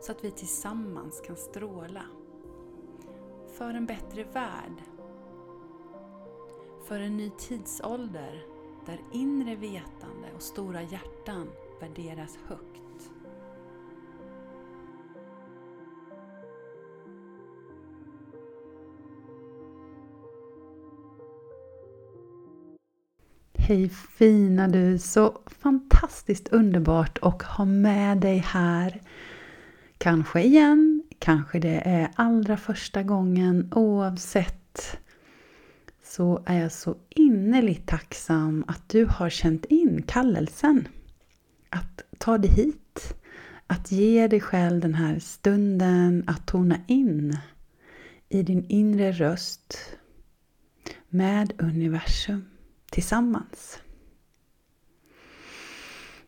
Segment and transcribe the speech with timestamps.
[0.00, 2.02] så att vi tillsammans kan stråla.
[3.58, 4.82] För en bättre värld.
[6.84, 8.42] För en ny tidsålder
[8.86, 11.50] där inre vetande och stora hjärtan
[11.80, 13.10] värderas högt.
[23.54, 24.98] Hej fina du!
[24.98, 29.00] Så fantastiskt underbart att ha med dig här
[30.02, 33.68] Kanske igen, kanske det är allra första gången.
[33.74, 34.98] Oavsett
[36.04, 40.88] så är jag så innerligt tacksam att du har känt in kallelsen.
[41.70, 43.14] Att ta dig hit.
[43.66, 47.36] Att ge dig själv den här stunden att tona in
[48.28, 49.96] i din inre röst
[51.08, 52.44] med universum
[52.90, 53.78] tillsammans.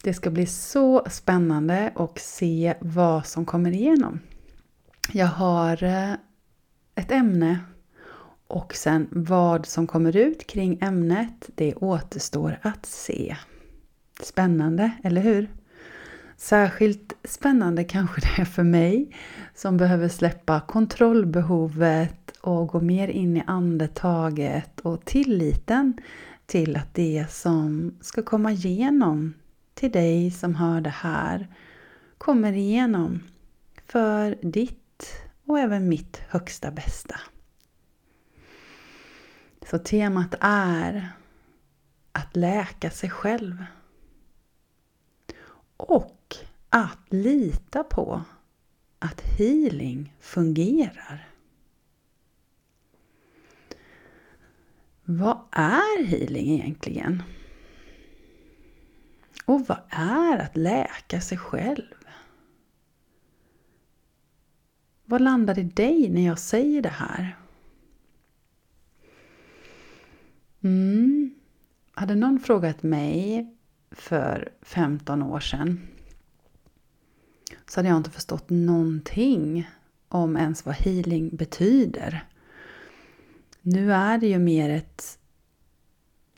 [0.02, 4.20] Det ska bli så spännande att se vad som kommer igenom.
[5.12, 6.12] Jag har eh,
[6.94, 7.58] ett ämne
[8.46, 13.36] och sen vad som kommer ut kring ämnet, det återstår att se.
[14.22, 15.50] Spännande, eller hur?
[16.36, 19.16] Särskilt spännande kanske det är för mig
[19.54, 26.00] som behöver släppa kontrollbehovet och gå mer in i andetaget och tilliten
[26.46, 29.34] till att det som ska komma igenom
[29.74, 31.54] till dig som hör det här
[32.18, 33.22] kommer igenom
[33.86, 35.12] för ditt
[35.44, 37.20] och även mitt högsta bästa.
[39.70, 41.12] Så temat är
[42.12, 43.64] att läka sig själv.
[45.76, 46.36] Och
[46.68, 48.22] att lita på
[48.98, 51.28] att healing fungerar.
[55.04, 57.22] Vad är healing egentligen?
[59.44, 61.94] Och vad är att läka sig själv?
[65.04, 67.36] Vad landar i dig när jag säger det här?
[70.60, 71.34] Mm.
[71.94, 73.46] Hade någon frågat mig
[73.90, 75.88] för 15 år sedan
[77.66, 79.70] så hade jag inte förstått någonting
[80.08, 82.24] om ens vad healing betyder.
[83.60, 85.18] Nu är det ju mer ett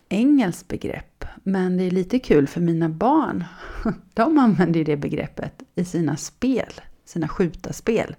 [0.09, 1.25] engelskt begrepp.
[1.47, 3.45] Men det är lite kul för mina barn.
[4.15, 8.17] De använder ju det begreppet i sina spel, sina skjutarspel.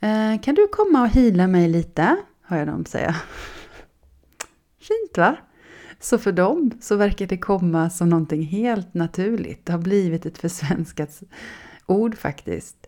[0.00, 2.16] Eh, kan du komma och hila mig lite?
[2.42, 3.16] Hör jag dem säga.
[4.78, 5.36] Fint va?
[6.00, 9.66] Så för dem så verkar det komma som någonting helt naturligt.
[9.66, 11.22] Det har blivit ett försvenskat
[11.86, 12.86] ord faktiskt.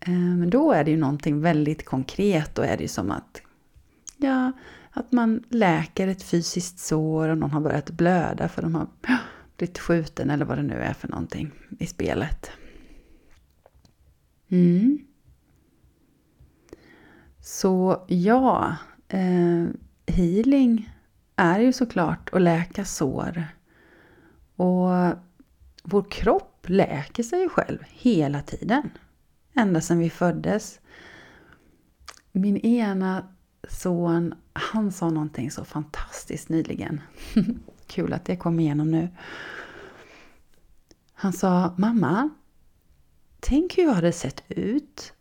[0.00, 2.54] Eh, men då är det ju någonting väldigt konkret.
[2.54, 3.42] Då är det ju som att
[4.16, 4.52] ja,
[4.96, 8.86] att man läker ett fysiskt sår och någon har börjat blöda för de har
[9.56, 12.50] blivit skjuten eller vad det nu är för någonting i spelet.
[14.48, 14.98] Mm.
[17.40, 18.76] Så ja,
[19.08, 19.64] eh,
[20.06, 20.92] healing
[21.36, 23.44] är ju såklart att läka sår.
[24.56, 24.88] Och
[25.82, 28.90] vår kropp läker sig själv hela tiden.
[29.54, 30.80] Ända sedan vi föddes.
[32.32, 33.35] Min ena
[33.68, 37.00] son, han sa någonting så fantastiskt nyligen.
[37.86, 39.08] Kul att det kom igenom nu.
[41.14, 42.30] Han sa, mamma,
[43.40, 45.12] tänk hur jag hade sett ut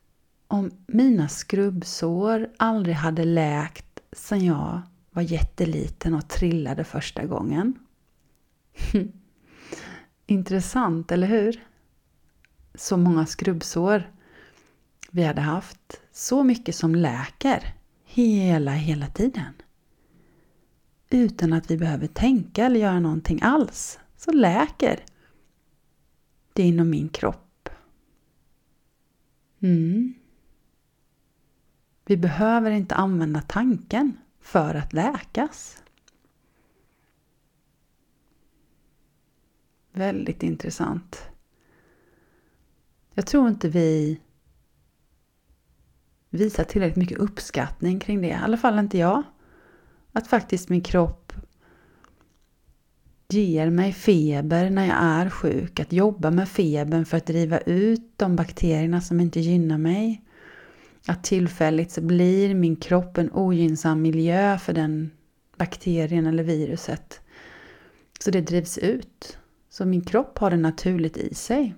[0.48, 4.82] om mina skrubbsår aldrig hade läkt sedan jag
[5.12, 7.80] var jätteliten och trillade första gången.
[10.26, 11.64] Intressant, eller hur?
[12.76, 14.12] Så många skrubbsår
[15.12, 16.02] vi hade haft.
[16.12, 17.75] Så mycket som läker
[18.16, 19.54] hela, hela tiden.
[21.10, 24.00] Utan att vi behöver tänka eller göra någonting alls.
[24.18, 25.06] Så läker
[26.54, 27.70] det inom min kropp.
[29.60, 30.14] Mm.
[32.06, 35.84] Vi behöver inte använda tanken för att läkas.
[39.92, 41.22] Väldigt intressant.
[43.14, 44.20] Jag tror inte vi
[46.36, 48.28] visar tillräckligt mycket uppskattning kring det.
[48.28, 49.24] I alla fall inte jag.
[50.12, 51.34] Att faktiskt min kropp
[53.30, 55.80] ger mig feber när jag är sjuk.
[55.80, 60.22] Att jobba med febern för att driva ut de bakterierna som inte gynnar mig.
[61.08, 65.12] Att tillfälligt så blir min kropp en ogynnsam miljö för den
[65.58, 67.22] bakterien eller viruset.
[68.20, 69.38] Så det drivs ut.
[69.70, 71.76] Så min kropp har det naturligt i sig.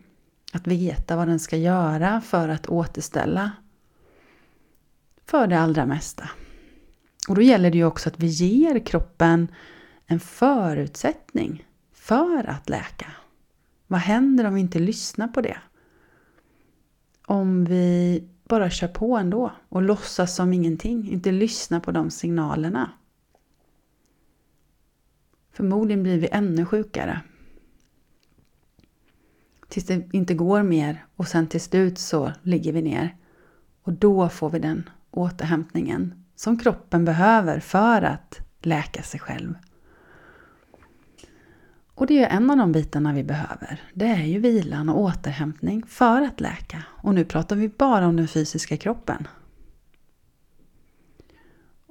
[0.53, 3.51] Att veta vad den ska göra för att återställa.
[5.27, 6.29] För det allra mesta.
[7.27, 9.47] Och då gäller det ju också att vi ger kroppen
[10.06, 13.12] en förutsättning för att läka.
[13.88, 15.57] Vad händer om vi inte lyssnar på det?
[17.25, 22.91] Om vi bara kör på ändå och låtsas som ingenting, inte lyssnar på de signalerna.
[25.51, 27.21] Förmodligen blir vi ännu sjukare.
[29.68, 33.18] Tills det inte går mer och sen till slut så ligger vi ner.
[33.81, 39.53] Och då får vi den återhämtningen som kroppen behöver för att läka sig själv.
[41.93, 43.81] Och det är en av de bitarna vi behöver.
[43.93, 46.83] Det är ju vilan och återhämtning för att läka.
[46.89, 49.27] Och nu pratar vi bara om den fysiska kroppen.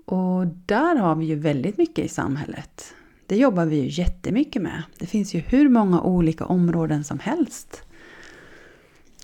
[0.05, 2.95] Och där har vi ju väldigt mycket i samhället.
[3.27, 4.83] Det jobbar vi ju jättemycket med.
[4.99, 7.86] Det finns ju hur många olika områden som helst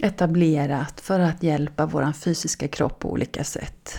[0.03, 3.99] etablerat för att hjälpa vår fysiska kropp på olika sätt.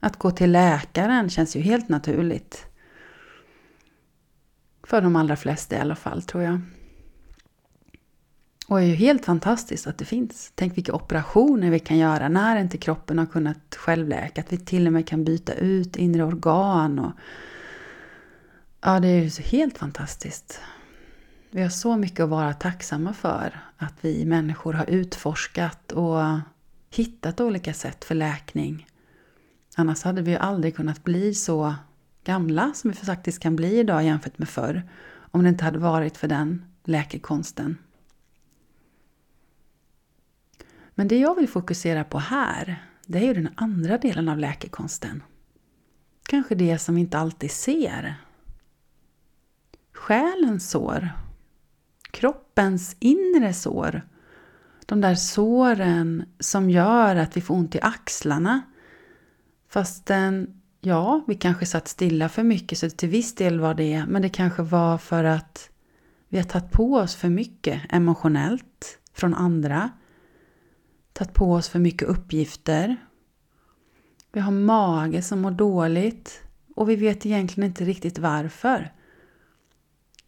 [0.00, 2.66] Att gå till läkaren känns ju helt naturligt.
[4.82, 6.60] För de allra flesta i alla fall, tror jag.
[8.68, 10.52] Och det är ju helt fantastiskt att det finns.
[10.54, 14.40] Tänk vilka operationer vi kan göra när inte kroppen har kunnat självläka.
[14.40, 16.98] Att vi till och med kan byta ut inre organ.
[16.98, 17.12] Och...
[18.80, 20.60] Ja, det är ju helt fantastiskt.
[21.54, 23.60] Vi har så mycket att vara tacksamma för.
[23.76, 26.22] Att vi människor har utforskat och
[26.90, 28.86] hittat olika sätt för läkning.
[29.76, 31.74] Annars hade vi ju aldrig kunnat bli så
[32.24, 34.82] gamla som vi faktiskt kan bli idag jämfört med förr.
[35.16, 37.78] Om det inte hade varit för den läkekonsten.
[40.94, 45.22] Men det jag vill fokusera på här, det är ju den andra delen av läkekonsten.
[46.22, 48.14] Kanske det som vi inte alltid ser.
[49.92, 51.23] Själens sår.
[52.14, 54.02] Kroppens inre sår.
[54.86, 58.62] De där såren som gör att vi får ont i axlarna.
[59.68, 64.22] Fastän Ja, vi kanske satt stilla för mycket så till viss del var det, men
[64.22, 65.70] det kanske var för att
[66.28, 69.90] vi har tagit på oss för mycket emotionellt från andra.
[71.12, 72.96] Tagit på oss för mycket uppgifter.
[74.32, 76.42] Vi har mage som mår dåligt
[76.76, 78.92] och vi vet egentligen inte riktigt varför.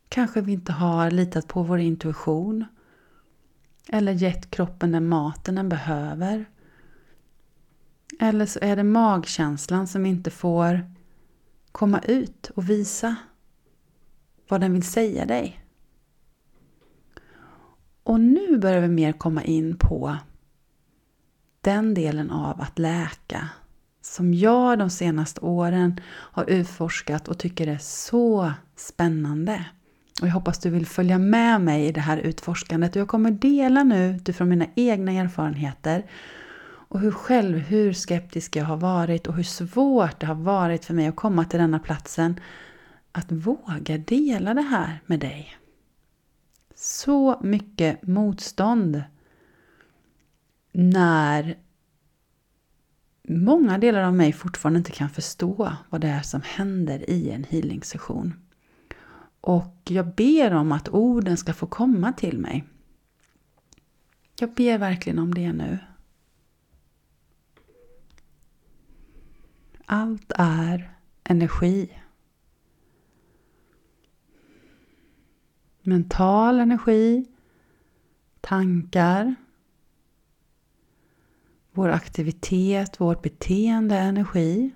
[0.09, 2.65] Kanske vi inte har litat på vår intuition
[3.89, 6.45] eller gett kroppen den maten den behöver.
[8.21, 10.91] Eller så är det magkänslan som inte får
[11.73, 13.17] komma ut och visa
[14.49, 15.65] vad den vill säga dig.
[18.03, 20.17] Och nu börjar vi mer komma in på
[21.61, 23.49] den delen av att läka
[24.01, 29.65] som jag de senaste åren har utforskat och tycker är så spännande.
[30.21, 32.97] Och jag hoppas du vill följa med mig i det här utforskandet.
[32.97, 36.07] jag kommer dela nu utifrån mina egna erfarenheter
[36.89, 40.95] och hur själv, hur skeptisk jag har varit och hur svårt det har varit för
[40.95, 42.41] mig att komma till denna platsen.
[43.13, 45.57] Att våga dela det här med dig.
[46.75, 49.03] Så mycket motstånd.
[50.73, 51.57] När
[53.29, 57.45] många delar av mig fortfarande inte kan förstå vad det är som händer i en
[57.45, 58.46] healing-session.
[59.47, 62.65] Och jag ber om att orden ska få komma till mig.
[64.39, 65.79] Jag ber verkligen om det nu.
[69.85, 72.03] Allt är energi.
[75.83, 77.27] Mental energi,
[78.41, 79.35] tankar,
[81.73, 84.71] vår aktivitet, vårt beteende är energi.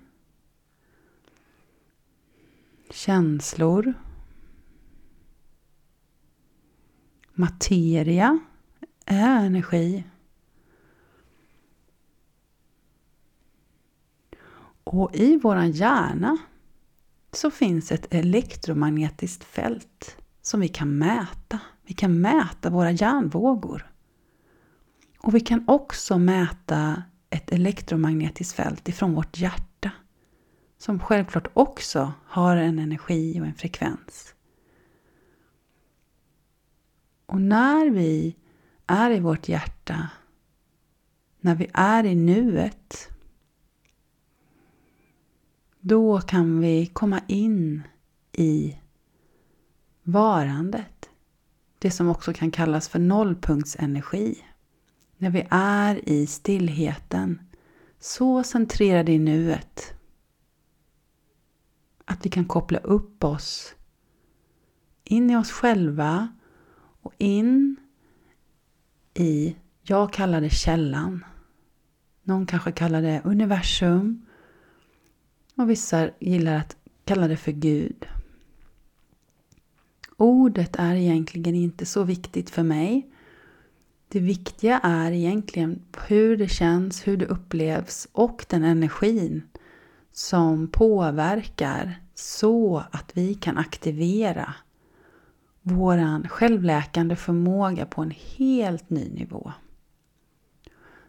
[2.89, 3.93] Känslor.
[7.41, 8.39] Materia
[9.05, 10.03] är energi.
[14.83, 16.37] Och i våran hjärna
[17.31, 21.59] så finns ett elektromagnetiskt fält som vi kan mäta.
[21.85, 23.91] Vi kan mäta våra hjärnvågor.
[25.17, 29.91] Och vi kan också mäta ett elektromagnetiskt fält ifrån vårt hjärta.
[30.77, 34.35] Som självklart också har en energi och en frekvens.
[37.31, 38.35] Och när vi
[38.87, 40.09] är i vårt hjärta,
[41.39, 43.09] när vi är i nuet,
[45.79, 47.83] då kan vi komma in
[48.31, 48.77] i
[50.03, 51.09] varandet.
[51.79, 54.43] Det som också kan kallas för nollpunktsenergi.
[55.17, 57.41] när vi är i stillheten,
[57.99, 59.93] så centrerade i nuet,
[62.05, 63.75] att vi kan koppla upp oss
[65.03, 66.27] in i oss själva
[67.01, 67.75] och in
[69.13, 71.25] i, jag kallar det källan.
[72.23, 74.25] Någon kanske kallar det universum.
[75.55, 78.07] Och vissa gillar att kalla det för Gud.
[80.17, 83.09] Ordet är egentligen inte så viktigt för mig.
[84.07, 89.43] Det viktiga är egentligen hur det känns, hur det upplevs och den energin
[90.11, 94.53] som påverkar så att vi kan aktivera
[95.61, 99.51] våran självläkande förmåga på en helt ny nivå.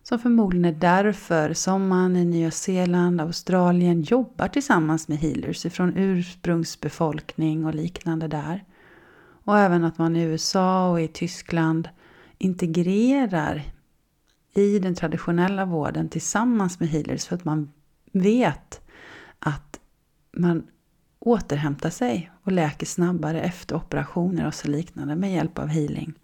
[0.03, 5.97] Som förmodligen är därför som man i Nya Zeeland, Australien jobbar tillsammans med healers ifrån
[5.97, 8.65] ursprungsbefolkning och liknande där.
[9.45, 11.89] Och även att man i USA och i Tyskland
[12.39, 13.63] integrerar
[14.55, 17.73] i den traditionella vården tillsammans med healers för att man
[18.13, 18.81] vet
[19.39, 19.81] att
[20.33, 20.67] man
[21.19, 26.15] återhämtar sig och läker snabbare efter operationer och så liknande med hjälp av healing.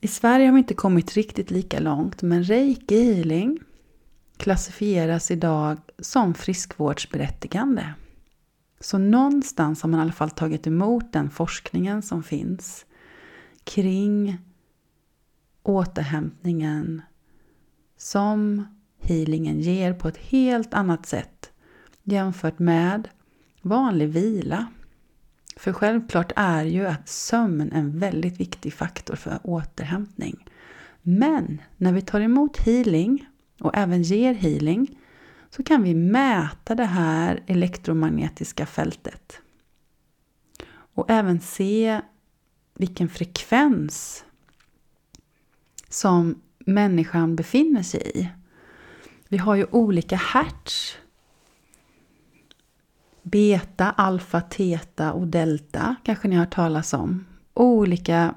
[0.00, 3.58] I Sverige har vi inte kommit riktigt lika långt men reiki healing
[4.36, 7.94] klassifieras idag som friskvårdsberättigande.
[8.80, 12.86] Så någonstans har man i alla fall tagit emot den forskningen som finns
[13.64, 14.38] kring
[15.62, 17.02] återhämtningen
[17.96, 18.66] som
[19.00, 21.52] healingen ger på ett helt annat sätt
[22.02, 23.08] jämfört med
[23.64, 24.66] vanlig vila.
[25.56, 30.48] För självklart är ju att sömn en väldigt viktig faktor för återhämtning.
[31.02, 33.26] Men när vi tar emot healing
[33.60, 34.98] och även ger healing
[35.50, 39.40] så kan vi mäta det här elektromagnetiska fältet.
[40.94, 42.00] Och även se
[42.74, 44.24] vilken frekvens
[45.88, 48.28] som människan befinner sig i.
[49.28, 50.96] Vi har ju olika hertz.
[53.26, 57.26] Beta, alfa, teta och delta kanske ni har hört talas om.
[57.54, 58.34] Olika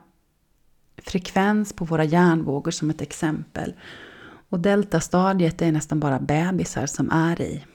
[0.98, 3.74] frekvens på våra hjärnvågor som ett exempel.
[4.50, 7.66] Och deltastadiet är nästan bara bebisar som är i.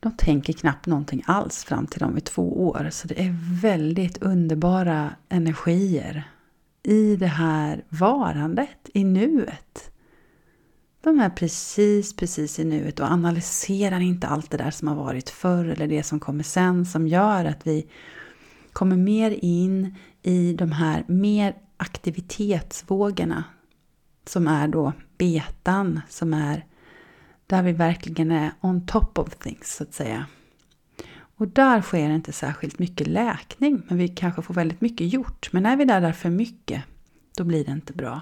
[0.00, 2.88] De tänker knappt någonting alls fram till de är två år.
[2.90, 6.24] Så det är väldigt underbara energier
[6.82, 9.91] i det här varandet, i nuet.
[11.02, 15.30] De är precis, precis i nuet och analyserar inte allt det där som har varit
[15.30, 17.86] förr eller det som kommer sen som gör att vi
[18.72, 23.44] kommer mer in i de här mer aktivitetsvågorna
[24.26, 26.64] som är då betan som är
[27.46, 30.26] där vi verkligen är on top of things så att säga.
[31.36, 35.48] Och där sker inte särskilt mycket läkning men vi kanske får väldigt mycket gjort.
[35.52, 36.82] Men är vi där, där för mycket
[37.36, 38.20] då blir det inte bra.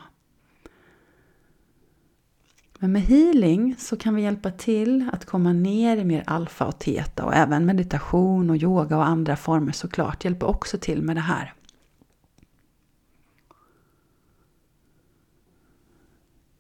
[2.83, 6.79] Men med healing så kan vi hjälpa till att komma ner i mer alfa och
[6.79, 11.21] teta och även meditation och yoga och andra former såklart hjälper också till med det
[11.21, 11.55] här.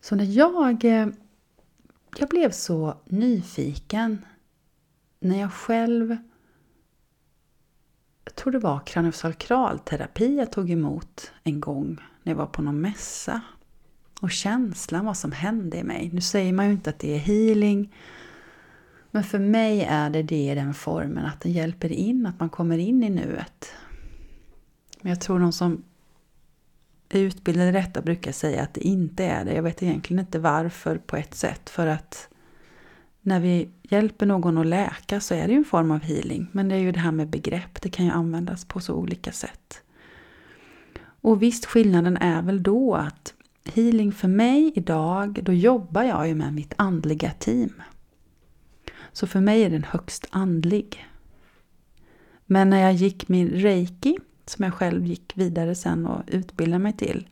[0.00, 1.08] Så när jag, eh,
[2.18, 4.24] jag blev så nyfiken
[5.20, 6.16] när jag själv,
[8.24, 12.80] jag tror det var kraniosakralterapi jag tog emot en gång när jag var på någon
[12.80, 13.40] mässa.
[14.20, 16.10] Och känslan vad som hände i mig.
[16.12, 17.94] Nu säger man ju inte att det är healing.
[19.10, 22.50] Men för mig är det det i den formen att den hjälper in, att man
[22.50, 23.72] kommer in i nuet.
[25.00, 25.84] Men jag tror de som
[27.08, 29.54] är utbildade i detta brukar säga att det inte är det.
[29.54, 31.70] Jag vet egentligen inte varför på ett sätt.
[31.70, 32.28] För att
[33.20, 36.48] när vi hjälper någon att läka så är det ju en form av healing.
[36.52, 39.32] Men det är ju det här med begrepp, det kan ju användas på så olika
[39.32, 39.82] sätt.
[41.20, 43.34] Och visst, skillnaden är väl då att
[43.64, 47.83] healing för mig idag, då jobbar jag ju med mitt andliga team.
[49.12, 51.07] Så för mig är den högst andlig.
[52.47, 56.93] Men när jag gick min reiki som jag själv gick vidare sen och utbildade mig
[56.93, 57.29] till.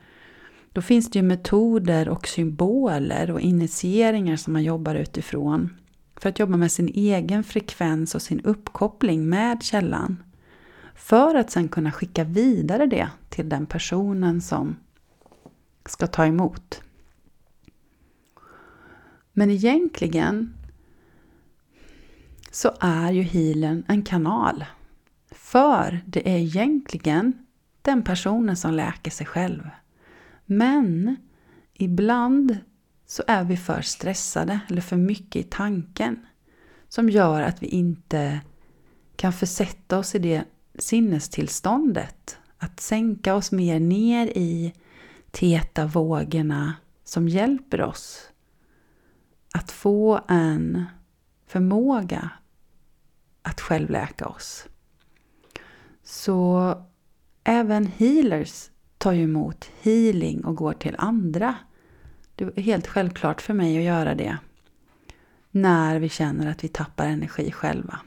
[0.73, 5.77] Då finns det ju metoder och symboler och initieringar som man jobbar utifrån.
[6.17, 10.23] För att jobba med sin egen frekvens och sin uppkoppling med källan.
[10.95, 14.77] För att sen kunna skicka vidare det till den personen som
[15.91, 16.83] ska ta emot.
[19.33, 20.55] Men egentligen
[22.51, 24.65] så är ju healen en kanal
[25.31, 27.47] för det är egentligen
[27.83, 29.69] den personen som läker sig själv.
[30.47, 31.17] Men
[31.75, 32.59] ibland
[33.07, 36.27] så är vi för stressade eller för mycket i tanken
[36.89, 38.41] som gör att vi inte
[39.17, 40.45] kan försätta oss i det
[40.79, 44.73] sinnestillståndet Att sänka oss mer ner i
[45.39, 48.31] täta vågorna som hjälper oss
[49.55, 50.85] att få en
[51.47, 52.31] förmåga
[53.43, 54.67] att självläka oss.
[56.03, 56.75] Så
[57.45, 61.55] även healers tar ju emot healing och går till andra.
[62.35, 64.39] Det är helt självklart för mig att göra det
[65.51, 68.01] när vi känner att vi tappar energi själva.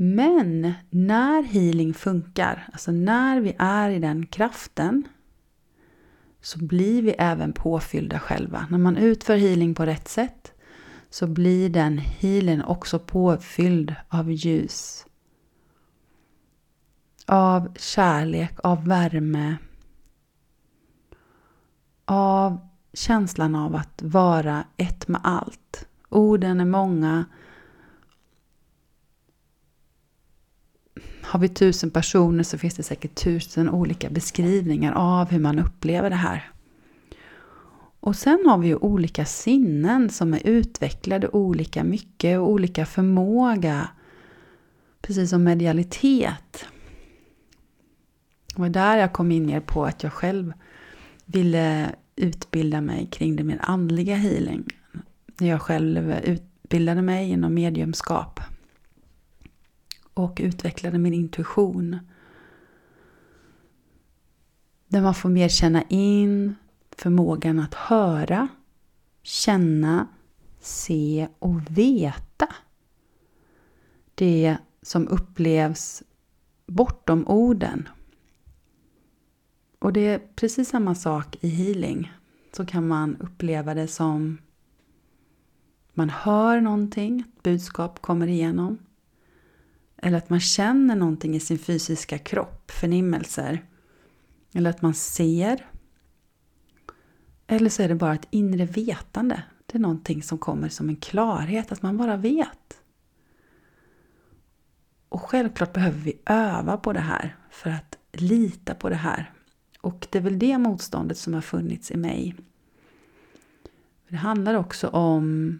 [0.00, 5.08] Men när healing funkar, alltså när vi är i den kraften,
[6.40, 8.66] så blir vi även påfyllda själva.
[8.70, 10.52] När man utför healing på rätt sätt
[11.10, 15.06] så blir den healen också påfylld av ljus.
[17.26, 19.56] Av kärlek, av värme.
[22.04, 25.88] Av känslan av att vara ett med allt.
[26.08, 27.24] Orden är många.
[31.28, 36.10] Har vi tusen personer så finns det säkert tusen olika beskrivningar av hur man upplever
[36.10, 36.50] det här.
[38.00, 43.88] Och sen har vi ju olika sinnen som är utvecklade olika mycket och olika förmåga.
[45.00, 46.64] Precis som medialitet.
[48.54, 50.52] Det var där jag kom in mer på att jag själv
[51.24, 54.64] ville utbilda mig kring det mer andliga healing.
[55.40, 58.40] När jag själv utbildade mig inom mediumskap.
[60.18, 61.98] Och utvecklade min intuition.
[64.88, 66.54] Där man får mer känna in
[66.90, 68.48] förmågan att höra,
[69.22, 70.06] känna,
[70.60, 72.48] se och veta.
[74.14, 76.02] Det som upplevs
[76.66, 77.88] bortom orden.
[79.78, 82.12] Och det är precis samma sak i healing.
[82.52, 84.38] Så kan man uppleva det som
[85.94, 88.78] man hör någonting, ett budskap kommer igenom.
[90.02, 93.64] Eller att man känner någonting i sin fysiska kropp, förnimmelser.
[94.54, 95.66] Eller att man ser.
[97.46, 99.42] Eller så är det bara ett inre vetande.
[99.66, 102.82] Det är någonting som kommer som en klarhet, att man bara vet.
[105.08, 109.32] Och självklart behöver vi öva på det här för att lita på det här.
[109.80, 112.34] Och det är väl det motståndet som har funnits i mig.
[114.08, 115.58] Det handlar också om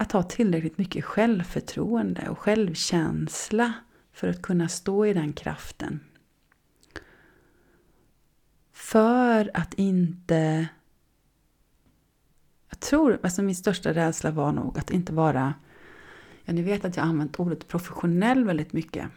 [0.00, 3.72] att ha tillräckligt mycket självförtroende och självkänsla
[4.12, 6.00] för att kunna stå i den kraften.
[8.72, 10.68] För att inte...
[12.68, 15.54] Jag tror, alltså min största rädsla var nog att inte vara...
[16.44, 19.08] Ja, ni vet att jag har använt ordet professionell väldigt mycket.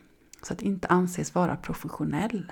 [0.41, 2.51] Så att inte anses vara professionell.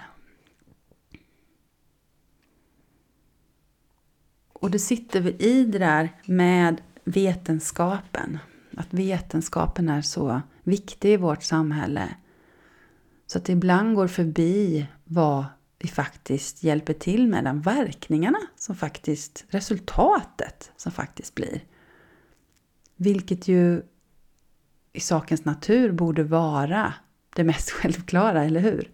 [4.54, 8.40] Och det sitter vi i det där med vetenskapen.
[8.78, 12.16] Att vetenskapen är så viktig i vårt samhälle.
[13.28, 15.46] Så att det ibland går förbi vad
[15.80, 21.64] vi faktiskt hjälper till med, de verkningarna som faktiskt, resultatet som faktiskt blir.
[22.96, 23.82] Vilket ju
[24.94, 26.94] i sakens natur borde vara
[27.36, 28.92] det mest självklara, eller hur?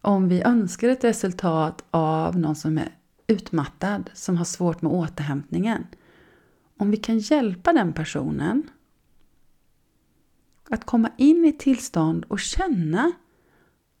[0.00, 2.88] Om vi önskar ett resultat av någon som är
[3.26, 5.86] utmattad, som har svårt med återhämtningen.
[6.76, 8.70] Om vi kan hjälpa den personen
[10.70, 13.12] att komma in i ett tillstånd och känna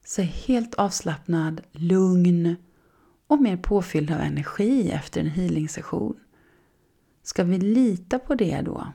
[0.04, 2.56] sig helt avslappnad, lugn
[3.26, 6.16] och mer påfylld av energi efter en healing-session.
[7.22, 8.92] Ska vi lita på det då?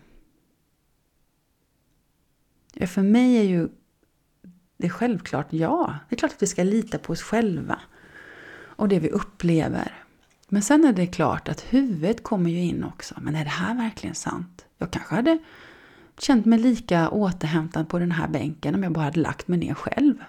[2.74, 3.70] Ja, för mig är ju
[4.78, 5.96] det självklart ja.
[6.10, 7.80] Det är klart att vi ska lita på oss själva
[8.52, 10.06] och det vi upplever.
[10.50, 13.16] Men sen är det klart att huvudet kommer ju in också.
[13.22, 14.66] Men är det här verkligen sant?
[14.78, 15.40] Jag kanske hade
[16.18, 19.74] känt mig lika återhämtad på den här bänken om jag bara hade lagt mig ner
[19.74, 20.24] själv.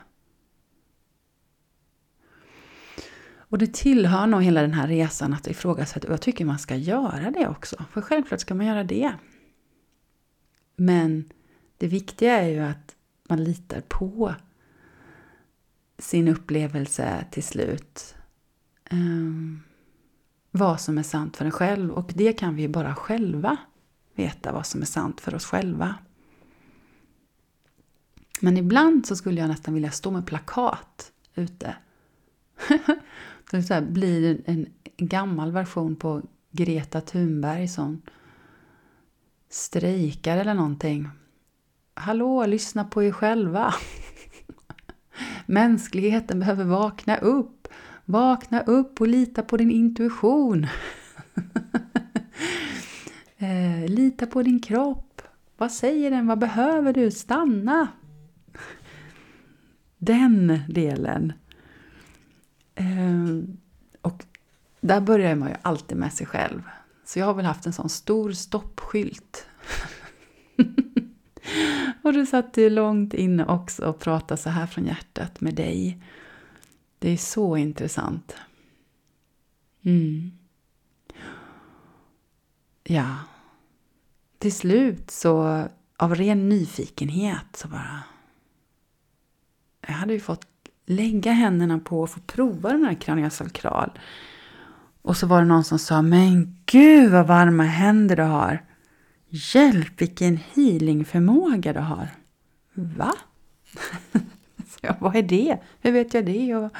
[3.50, 6.76] Och det tillhör nog hela den här resan att ifrågasätta och jag tycker man ska
[6.76, 7.84] göra det också.
[7.92, 9.12] För självklart ska man göra det.
[10.76, 11.32] Men
[11.78, 12.96] det viktiga är ju att
[13.28, 14.34] man litar på
[15.98, 18.14] sin upplevelse till slut.
[18.90, 19.62] Um,
[20.50, 23.56] vad som är sant för en själv och det kan vi ju bara själva
[24.14, 25.94] veta vad som är sant för oss själva.
[28.40, 31.76] Men ibland så skulle jag nästan vilja stå med plakat ute.
[33.50, 38.02] det så här, blir en gammal version på Greta Thunberg som
[39.48, 41.08] strejkar eller någonting.
[41.94, 43.74] Hallå, lyssna på er själva.
[45.46, 47.59] Mänskligheten behöver vakna upp.
[48.10, 50.66] Vakna upp och lita på din intuition.
[53.42, 55.22] Eh, lita på din kropp.
[55.56, 56.26] Vad säger den?
[56.26, 57.10] Vad behöver du?
[57.10, 57.88] Stanna!
[60.00, 61.32] den delen.
[62.74, 63.24] Eh,
[64.02, 64.24] och
[64.80, 66.62] där börjar man ju alltid med sig själv.
[67.04, 69.46] Så jag har väl haft en sån stor stoppskylt.
[72.02, 76.02] och du satt ju långt inne också och pratade så här från hjärtat med dig.
[77.00, 78.34] Det är så intressant.
[79.82, 80.32] Mm.
[82.84, 83.16] Ja.
[84.38, 85.64] Till slut så,
[85.96, 88.02] av ren nyfikenhet så bara...
[89.86, 90.46] Jag hade ju fått
[90.86, 93.98] lägga händerna på och få prova den här kraniosalkral.
[95.02, 98.64] Och så var det någon som sa, men gud vad varma händer du har.
[99.28, 102.08] Hjälp vilken healingförmåga du har.
[102.74, 103.14] Va?
[104.82, 105.58] Ja, jag, vad är det?
[105.80, 106.56] Hur vet jag det?
[106.56, 106.70] Och,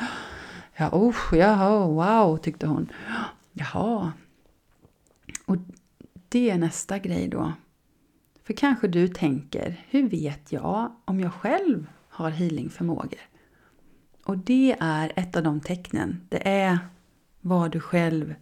[0.77, 2.93] ja, usch, jaha, wow, tyckte hon.
[3.53, 4.13] Jaha.
[5.47, 5.57] Och
[6.29, 7.53] det är nästa grej då.
[8.45, 13.21] För kanske du tänker, hur vet jag om jag själv har healingförmågor?
[14.25, 16.27] Och det är ett av de tecknen.
[16.29, 16.79] Det är
[17.41, 18.35] vad du själv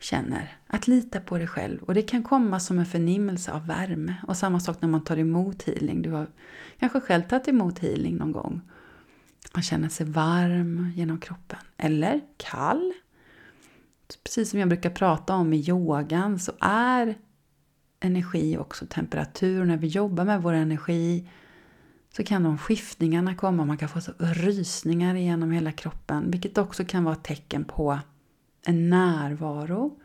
[0.00, 0.56] känner.
[0.66, 1.82] Att lita på dig själv.
[1.82, 4.14] Och det kan komma som en förnimmelse av värme.
[4.26, 6.02] Och samma sak när man tar emot healing.
[6.02, 6.26] Du har
[6.78, 8.60] kanske själv tagit emot healing någon gång.
[9.54, 11.58] och känner sig varm genom kroppen.
[11.76, 12.92] Eller kall.
[14.24, 17.14] Precis som jag brukar prata om i yogan så är
[18.00, 19.64] energi också temperatur.
[19.64, 21.28] När vi jobbar med vår energi
[22.16, 23.64] så kan de skiftningarna komma.
[23.64, 26.30] Man kan få så rysningar genom hela kroppen.
[26.30, 27.98] Vilket också kan vara ett tecken på
[28.66, 29.98] en närvaro.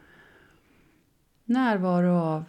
[1.46, 2.44] Närvaro av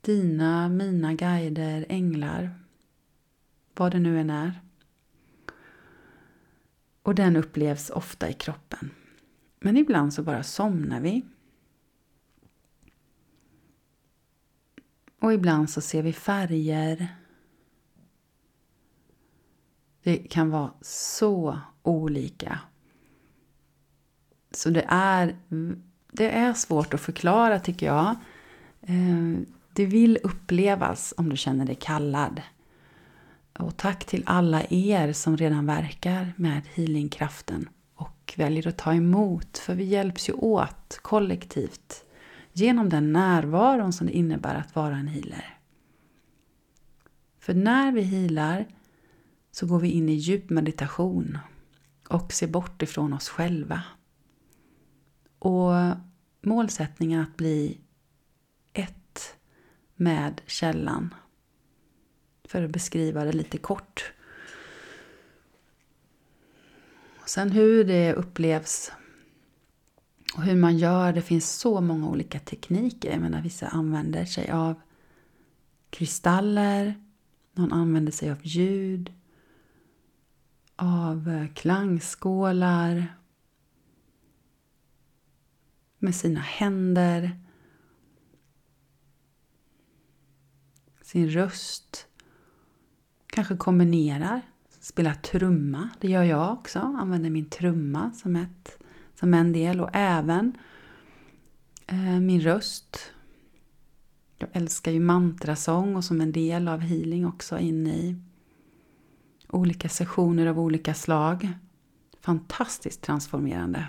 [0.00, 2.61] dina, mina guider, änglar.
[3.74, 4.60] Vad det nu än är.
[7.02, 8.90] Och den upplevs ofta i kroppen.
[9.60, 11.24] Men ibland så bara somnar vi.
[15.20, 17.16] Och ibland så ser vi färger.
[20.02, 22.58] Det kan vara så olika.
[24.50, 25.36] Så det är,
[26.12, 28.16] det är svårt att förklara tycker jag.
[28.80, 29.38] Eh,
[29.72, 32.42] det vill upplevas om du känner dig kallad.
[33.58, 39.58] Och tack till alla er som redan verkar med healingkraften och väljer att ta emot.
[39.58, 42.04] För vi hjälps ju åt kollektivt
[42.52, 45.58] genom den närvaron som det innebär att vara en healer.
[47.38, 48.66] För när vi healar
[49.50, 51.38] så går vi in i djup meditation
[52.08, 53.82] och ser bort ifrån oss själva.
[55.38, 55.72] Och
[56.42, 57.80] målsättningen att bli
[58.72, 59.36] ett
[59.96, 61.14] med källan.
[62.52, 64.12] För att beskriva det lite kort.
[67.26, 68.92] Sen hur det upplevs
[70.34, 73.10] och hur man gör, det finns så många olika tekniker.
[73.10, 74.80] Jag menar, vissa använder sig av
[75.90, 76.94] kristaller,
[77.52, 79.12] någon använder sig av ljud,
[80.76, 83.16] av eh, klangskålar
[85.98, 87.40] med sina händer,
[91.02, 92.08] sin röst.
[93.34, 94.40] Kanske kombinerar,
[94.80, 98.78] spelar trumma, det gör jag också, använder min trumma som, ett,
[99.14, 100.58] som en del och även
[101.86, 103.12] eh, min röst.
[104.38, 108.16] Jag älskar ju mantrasång och som en del av healing också inne i
[109.48, 111.52] olika sessioner av olika slag.
[112.20, 113.86] Fantastiskt transformerande.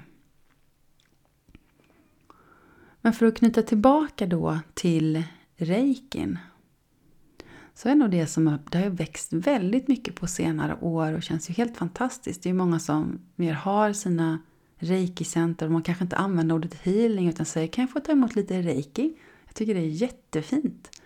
[3.02, 5.24] Men för att knyta tillbaka då till
[5.56, 6.40] reikin
[7.74, 11.50] så är nog det som det har växt väldigt mycket på senare år och känns
[11.50, 12.44] ju helt fantastiskt.
[12.44, 14.40] Det är många som mer har sina
[14.78, 18.36] reiki-center och man kanske inte använder ordet healing utan säger kan jag få ta emot
[18.36, 19.14] lite reiki?
[19.46, 21.02] Jag tycker det är jättefint.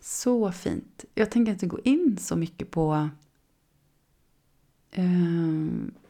[0.00, 1.04] Så fint.
[1.14, 3.08] Jag tänker inte gå in så mycket på
[4.90, 5.04] eh,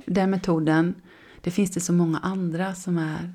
[0.07, 0.95] den metoden.
[1.41, 3.33] Det finns det så många andra som är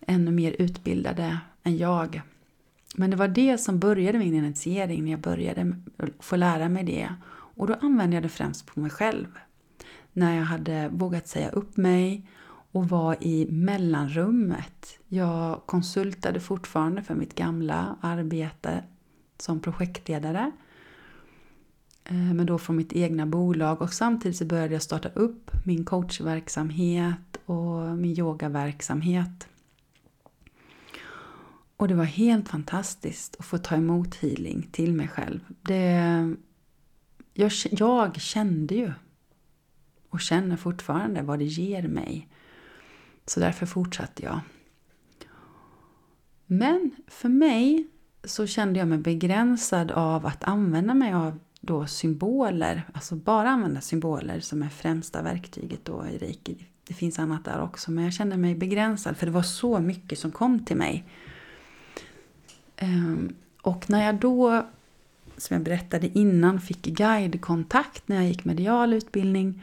[0.00, 2.22] ännu mer utbildade än jag.
[2.98, 5.76] Men det var det som började min initiering när jag började
[6.20, 7.08] få lära mig det.
[7.30, 9.26] Och då använde jag det främst på mig själv.
[10.12, 12.28] När jag hade vågat säga upp mig
[12.72, 14.98] och var i mellanrummet.
[15.08, 18.84] Jag konsultade fortfarande för mitt gamla arbete
[19.38, 20.52] som projektledare.
[22.04, 25.84] Eh, men då från mitt egna bolag och samtidigt så började jag starta upp min
[25.84, 29.48] coachverksamhet och min yogaverksamhet.
[31.78, 35.40] Och det var helt fantastiskt att få ta emot healing till mig själv.
[35.62, 36.34] Det,
[37.34, 38.92] jag, jag kände ju
[40.08, 42.28] och känner fortfarande vad det ger mig.
[43.26, 44.40] Så därför fortsatte jag.
[46.46, 47.86] Men för mig
[48.24, 53.80] så kände jag mig begränsad av att använda mig av då symboler, alltså bara använda
[53.80, 56.66] symboler som är främsta verktyget då i reiki.
[56.84, 60.18] Det finns annat där också, men jag kände mig begränsad för det var så mycket
[60.18, 61.04] som kom till mig.
[62.78, 64.66] Ehm, och när jag då,
[65.36, 69.62] som jag berättade innan, fick guidekontakt när jag gick medial utbildning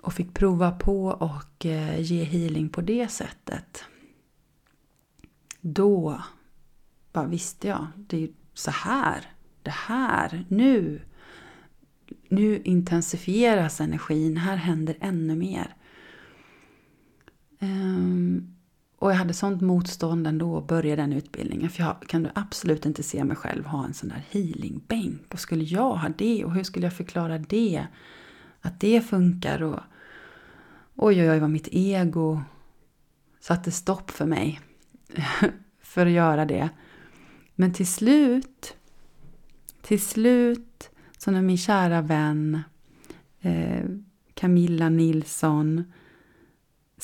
[0.00, 3.84] och fick prova på och eh, ge healing på det sättet.
[5.60, 6.22] Då
[7.12, 9.26] bara visste jag, det är så här,
[9.62, 11.02] det här, nu.
[12.28, 15.76] Nu intensifieras energin, här händer ännu mer.
[17.58, 18.53] Um,
[19.04, 21.70] och jag hade sånt motstånd ändå att börja den utbildningen.
[21.70, 25.34] För jag kan absolut inte se mig själv ha en sån där healingbänk.
[25.34, 26.44] Och skulle jag ha det?
[26.44, 27.86] Och hur skulle jag förklara det?
[28.60, 29.62] Att det funkar?
[29.62, 29.80] Och
[30.94, 32.40] oj, oj, oj vad mitt ego
[33.40, 34.60] satte stopp för mig.
[35.82, 36.68] för att göra det.
[37.54, 38.76] Men till slut,
[39.82, 42.62] till slut, så när min kära vän
[43.40, 43.84] eh,
[44.34, 45.84] Camilla Nilsson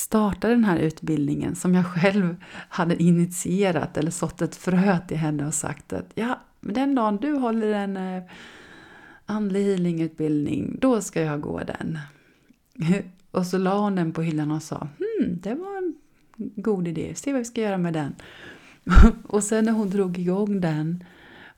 [0.01, 2.37] startade den här utbildningen som jag själv
[2.69, 7.33] hade initierat eller sått ett frö till henne och sagt att ja, den dagen du
[7.33, 8.23] håller en eh,
[9.27, 11.99] andlig healingutbildning, då ska jag gå den.
[13.31, 15.95] och så la hon den på hyllan och sa, hmm, det var en
[16.37, 18.15] god idé, se vad vi ska göra med den.
[19.27, 21.05] och sen när hon drog igång den,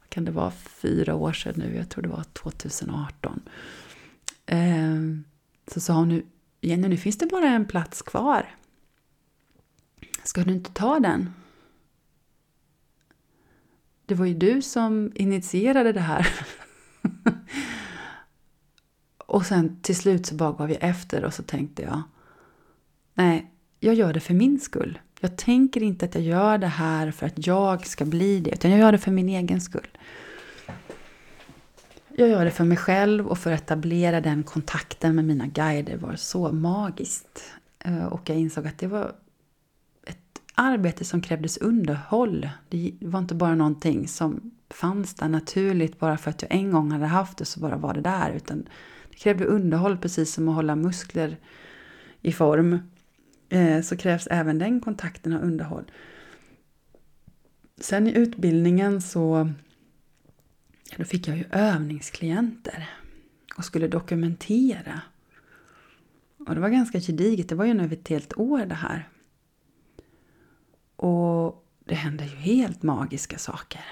[0.09, 3.41] kan det vara fyra år sedan nu, jag tror det var 2018.
[4.47, 4.59] Eh,
[5.67, 6.23] så sa hon nu,
[6.65, 8.57] Jenny nu finns det bara en plats kvar.
[10.23, 11.35] Ska du inte ta den?
[14.07, 16.29] Det var ju du som initierade det här.
[19.19, 22.03] och sen till slut så bara gav jag efter och så tänkte jag,
[23.15, 24.99] nej, jag gör det för min skull.
[25.21, 28.71] Jag tänker inte att jag gör det här för att jag ska bli det, utan
[28.71, 29.89] jag gör det för min egen skull.
[32.15, 35.97] Jag gör det för mig själv och för att etablera den kontakten med mina guider
[35.97, 37.45] var så magiskt.
[37.79, 39.13] Eh, och jag insåg att det var
[40.07, 42.49] ett arbete som krävdes underhåll.
[42.69, 46.91] Det var inte bara någonting som fanns där naturligt bara för att jag en gång
[46.91, 48.33] hade haft det så bara var det där.
[48.33, 48.69] Utan
[49.11, 51.37] det krävde underhåll precis som att hålla muskler
[52.21, 52.79] i form.
[53.49, 55.85] Eh, så krävs även den kontakten av underhåll.
[57.81, 59.53] Sen i utbildningen så
[60.97, 62.91] då fick jag ju övningsklienter
[63.57, 65.01] och skulle dokumentera.
[66.39, 69.09] Och det var ganska gediget, det var ju nu över ett helt år det här.
[70.97, 73.85] Och det hände ju helt magiska saker.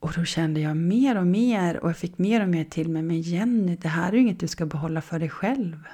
[0.00, 3.02] Och då kände jag mer och mer och jag fick mer och mer till mig.
[3.02, 5.84] Men Jenny, det här är ju inget du ska behålla för dig själv.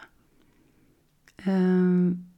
[1.37, 2.31] Ehm,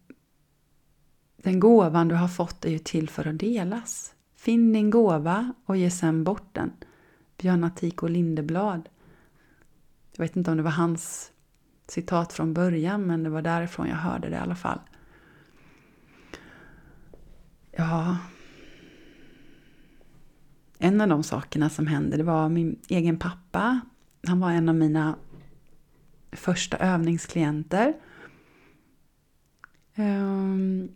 [1.36, 4.15] den gåvan du har fått är ju till för att delas.
[4.46, 6.72] Finn din gåva och ge sen bort den.
[7.36, 8.88] Björn Attiko Lindeblad.
[10.16, 11.32] Jag vet inte om det var hans
[11.86, 14.80] citat från början men det var därifrån jag hörde det i alla fall.
[17.70, 18.18] Ja,
[20.78, 23.80] en av de sakerna som hände det var min egen pappa.
[24.26, 25.16] Han var en av mina
[26.32, 27.94] första övningsklienter.
[29.96, 30.95] Um,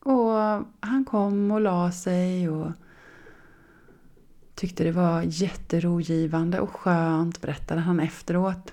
[0.00, 2.72] och han kom och la sig och
[4.54, 8.72] tyckte det var jätterogivande och skönt, berättade han efteråt.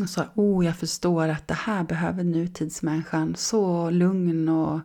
[0.00, 3.34] Och sa, oh jag förstår att det här behöver nutidsmänniskan.
[3.36, 4.80] Så lugn och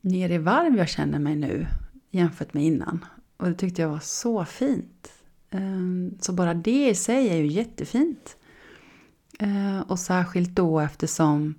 [0.00, 1.66] ner i varv jag känner mig nu
[2.10, 3.04] jämfört med innan.
[3.36, 5.12] Och det tyckte jag var så fint.
[5.50, 8.36] Ehm, så bara det i sig är ju jättefint.
[9.38, 11.54] Ehm, och särskilt då eftersom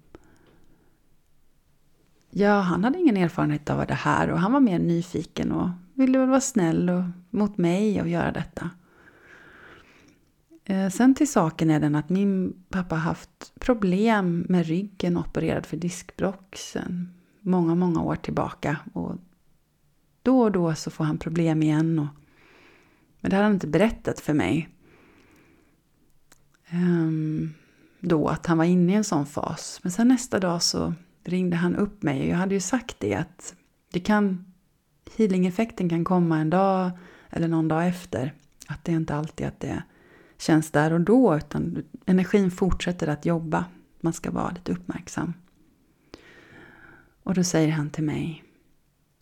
[2.33, 6.17] Ja, han hade ingen erfarenhet av det här och han var mer nyfiken och ville
[6.17, 8.69] väl vara snäll och, mot mig och göra detta.
[10.65, 15.77] Eh, sen till saken är den att min pappa haft problem med ryggen opererad för
[15.77, 18.77] diskbråck sen många, många år tillbaka.
[18.93, 19.15] Och
[20.23, 21.99] då och då så får han problem igen.
[21.99, 22.07] Och,
[23.19, 24.69] men det hade han inte berättat för mig.
[26.73, 27.53] Um,
[27.99, 29.79] då att han var inne i en sån fas.
[29.83, 32.27] Men sen nästa dag så ringde han upp mig.
[32.27, 33.55] Jag hade ju sagt det att
[33.91, 34.53] det kan
[35.17, 36.91] healing-effekten kan komma en dag
[37.29, 38.33] eller någon dag efter.
[38.67, 39.83] Att det är inte alltid att det
[40.37, 43.65] känns där och då utan energin fortsätter att jobba.
[43.99, 45.33] Man ska vara lite uppmärksam.
[47.23, 48.43] Och då säger han till mig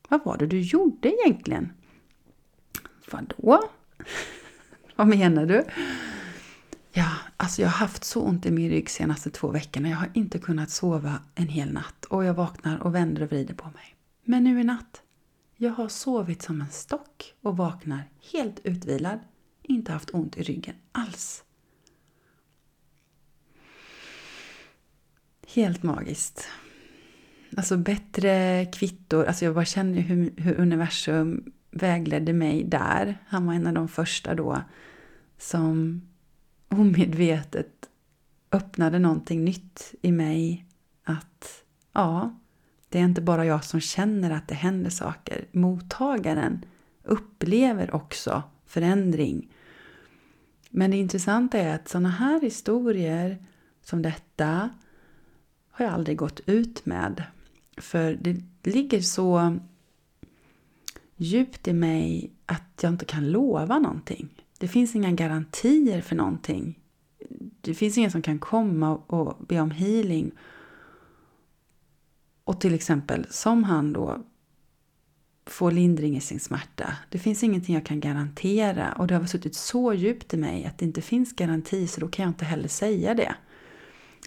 [0.10, 1.74] vad var det du gjorde egentligen?
[3.12, 3.64] Vadå?
[4.96, 5.64] Vad menar du?
[6.92, 7.10] Ja,
[7.40, 9.90] alltså jag har haft så ont i min rygg senaste två veckorna.
[9.90, 13.54] Jag har inte kunnat sova en hel natt och jag vaknar och vänder och vrider
[13.54, 13.96] på mig.
[14.24, 15.02] Men nu i natt,
[15.58, 19.20] Jag har sovit som en stock och vaknar helt utvilad.
[19.64, 21.44] Inte haft ont i ryggen alls.
[25.48, 26.48] Helt magiskt.
[27.58, 29.26] Alltså bättre kvittor.
[29.26, 33.18] Alltså jag bara känner hur, hur universum vägledde mig där.
[33.28, 34.62] Han var en av de första då
[35.38, 36.02] som
[36.70, 37.90] omedvetet
[38.52, 40.66] öppnade någonting nytt i mig.
[41.04, 42.40] Att ja,
[42.90, 45.46] det är inte bara jag som känner att det händer saker.
[45.52, 46.66] Mottagaren
[47.04, 49.54] upplever också förändring.
[50.70, 53.46] Men det intressanta är att sådana här historier
[53.82, 54.70] som detta
[55.72, 57.24] har jag aldrig gått ut med.
[57.78, 59.58] För det ligger så
[61.16, 64.30] djupt i mig att jag inte kan lova någonting.
[64.60, 66.80] Det finns inga garantier för någonting.
[67.62, 70.32] Det finns ingen som kan komma och be om healing.
[72.44, 74.24] Och till exempel, som han då,
[75.46, 76.94] få lindring i sin smärta.
[77.10, 80.78] Det finns ingenting jag kan garantera och det har suttit så djupt i mig att
[80.78, 83.36] det inte finns garanti så då kan jag inte heller säga det.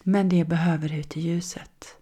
[0.03, 1.97] Men det behöver ut i ljuset.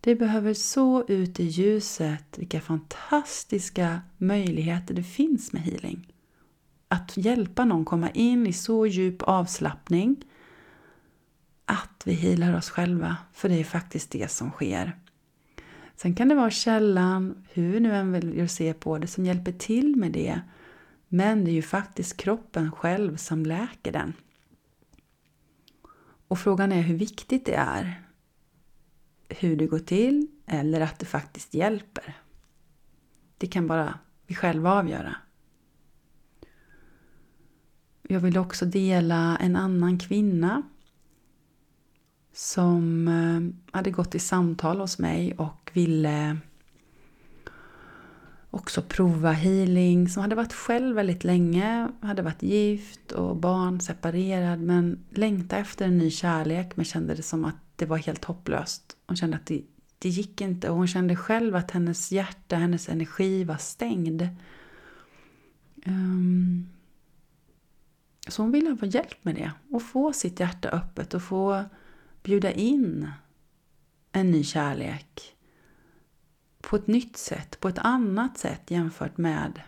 [0.00, 6.12] Det behöver så ut i ljuset vilka fantastiska möjligheter det finns med healing.
[6.88, 10.24] Att hjälpa någon komma in i så djup avslappning
[11.64, 14.98] att vi healar oss själva, för det är faktiskt det som sker.
[15.96, 19.52] Sen kan det vara källan, hur vi nu än vill se på det, som hjälper
[19.52, 20.40] till med det.
[21.08, 24.12] Men det är ju faktiskt kroppen själv som läker den.
[26.28, 28.02] Och frågan är hur viktigt det är.
[29.28, 32.16] Hur det går till eller att det faktiskt hjälper.
[33.38, 35.16] Det kan bara vi själva avgöra.
[38.10, 40.62] Jag vill också dela en annan kvinna
[42.32, 46.38] som eh, hade gått i samtal hos mig och ville
[48.50, 54.60] också prova healing, som hade varit själv väldigt länge, hade varit gift och barn, separerad
[54.60, 58.96] men längtade efter en ny kärlek men kände det som att det var helt hopplöst.
[59.06, 59.62] Hon kände att det,
[59.98, 64.28] det gick inte och hon kände själv att hennes hjärta, hennes energi var stängd.
[65.86, 66.68] Um,
[68.28, 71.64] så hon ville ha hjälp med det och få sitt hjärta öppet och få
[72.22, 73.10] bjuda in
[74.12, 75.36] en ny kärlek
[76.60, 79.60] på ett nytt sätt, på ett annat sätt jämfört med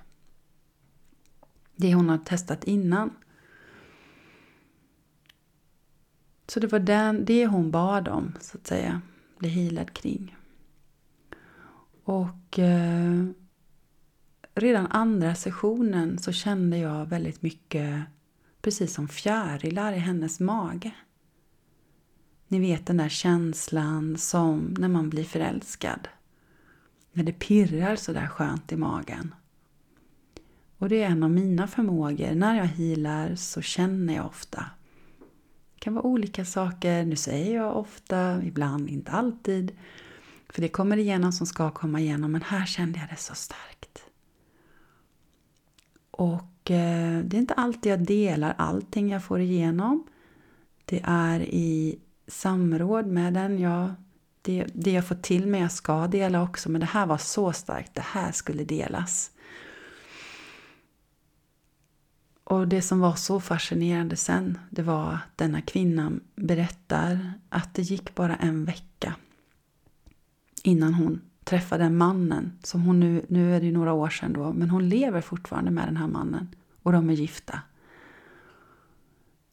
[1.77, 3.11] det hon har testat innan.
[6.47, 9.01] Så det var den, det hon bad om, så att säga,
[9.39, 10.37] bli healad kring.
[12.05, 13.25] Och eh,
[14.55, 18.05] redan andra sessionen så kände jag väldigt mycket,
[18.63, 20.91] precis som fjärilar i hennes mage.
[22.49, 26.09] Ni vet den där känslan som när man blir förälskad.
[27.13, 29.35] När det pirrar så där skönt i magen.
[30.79, 32.35] Och det är en av mina förmågor.
[32.35, 34.65] När jag healar så känner jag ofta.
[35.75, 37.05] Det kan vara olika saker.
[37.05, 39.79] Nu säger jag ofta, ibland inte alltid.
[40.49, 42.33] För det kommer igenom som ska komma igenom.
[42.33, 44.05] Men här kände jag det så starkt.
[46.11, 50.07] Och Eh, det är inte alltid jag delar allting jag får igenom.
[50.85, 53.59] Det är i samråd med den.
[53.59, 53.95] Jag,
[54.43, 57.53] det, det jag får till mig jag ska dela också, men det här var så
[57.53, 57.95] starkt.
[57.95, 59.31] Det här skulle delas.
[62.45, 67.83] Och det som var så fascinerande sen, det var att denna kvinnan berättar att det
[67.83, 69.15] gick bara en vecka
[70.63, 74.33] innan hon träffa den mannen, som hon nu, nu är det ju några år sedan
[74.33, 76.49] då, men hon lever fortfarande med den här mannen
[76.83, 77.61] och de är gifta.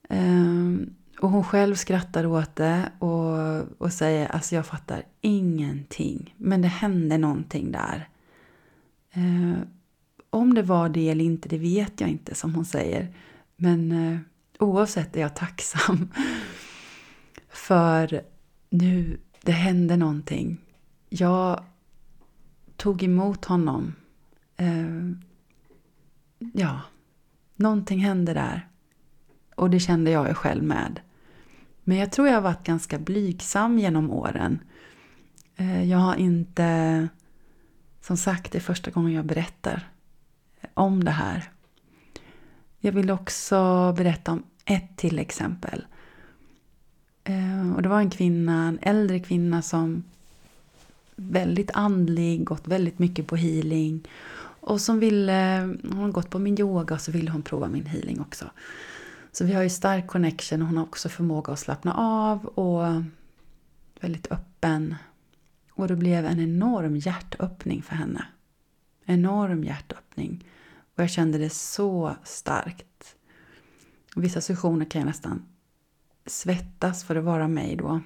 [0.10, 6.36] Um, och hon själv skrattar åt det och, och säger alltså jag fattar ingenting.
[6.38, 8.10] Men det hände någonting där.
[9.12, 9.60] Eh,
[10.30, 13.14] om det var det eller inte, det vet jag inte som hon säger.
[13.56, 14.20] Men eh,
[14.60, 16.12] oavsett är jag tacksam.
[17.50, 18.22] För
[18.70, 20.58] nu, det hände någonting.
[21.10, 21.64] Jag
[22.78, 23.94] tog emot honom.
[24.58, 25.12] Eh,
[26.54, 26.82] ja,
[27.56, 28.68] någonting hände där.
[29.56, 31.00] Och det kände jag ju själv med.
[31.84, 34.60] Men jag tror jag har varit ganska blygsam genom åren.
[35.56, 37.08] Eh, jag har inte,
[38.02, 39.92] som sagt, det är första gången jag berättar
[40.74, 41.52] om det här.
[42.80, 45.86] Jag vill också berätta om ett till exempel.
[47.24, 50.04] Eh, och det var en kvinna, en äldre kvinna som
[51.18, 54.08] väldigt andlig, gått väldigt mycket på healing.
[54.60, 57.68] Och som ville, eh, hon har gått på min yoga och så ville hon prova
[57.68, 58.46] min healing också.
[59.32, 63.04] Så vi har ju stark connection och hon har också förmåga att slappna av och
[64.02, 64.96] väldigt öppen.
[65.72, 68.26] Och det blev en enorm hjärtöppning för henne.
[69.06, 70.46] Enorm hjärtöppning.
[70.96, 73.16] Och jag kände det så starkt.
[74.16, 75.46] Vissa sessioner kan jag nästan
[76.26, 78.02] svettas för att vara mig då.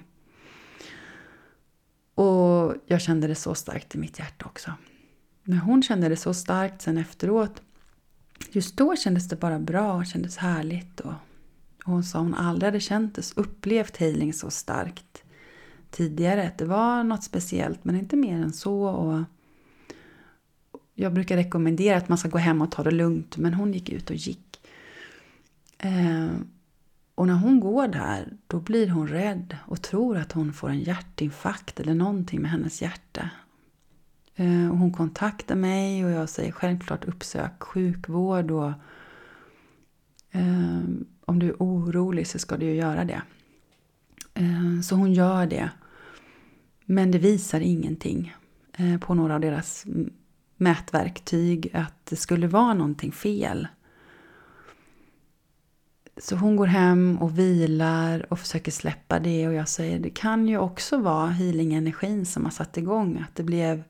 [2.14, 4.72] Och jag kände det så starkt i mitt hjärta också.
[5.42, 7.62] Men hon kände det så starkt sen efteråt.
[8.50, 11.00] Just då kändes det bara bra och kändes härligt.
[11.00, 11.12] Och,
[11.84, 15.22] hon sa hon aldrig hade känt det, upplevt healing så starkt
[15.90, 16.52] tidigare.
[16.58, 18.82] Det var något speciellt men inte mer än så.
[18.82, 19.22] Och
[20.94, 23.88] jag brukar rekommendera att man ska gå hem och ta det lugnt men hon gick
[23.88, 24.60] ut och gick.
[25.78, 26.30] Eh,
[27.22, 30.80] och när hon går där, då blir hon rädd och tror att hon får en
[30.80, 33.30] hjärtinfarkt eller någonting med hennes hjärta.
[34.36, 38.72] Eh, och hon kontaktar mig och jag säger självklart uppsök sjukvård och
[40.30, 40.80] eh,
[41.24, 43.22] om du är orolig så ska du ju göra det.
[44.34, 45.70] Eh, så hon gör det.
[46.84, 48.34] Men det visar ingenting
[48.72, 49.86] eh, på några av deras
[50.56, 53.68] mätverktyg att det skulle vara någonting fel.
[56.16, 60.48] Så hon går hem och vilar och försöker släppa det och jag säger det kan
[60.48, 63.24] ju också vara healing-energin som har satt igång.
[63.28, 63.82] Att det blev,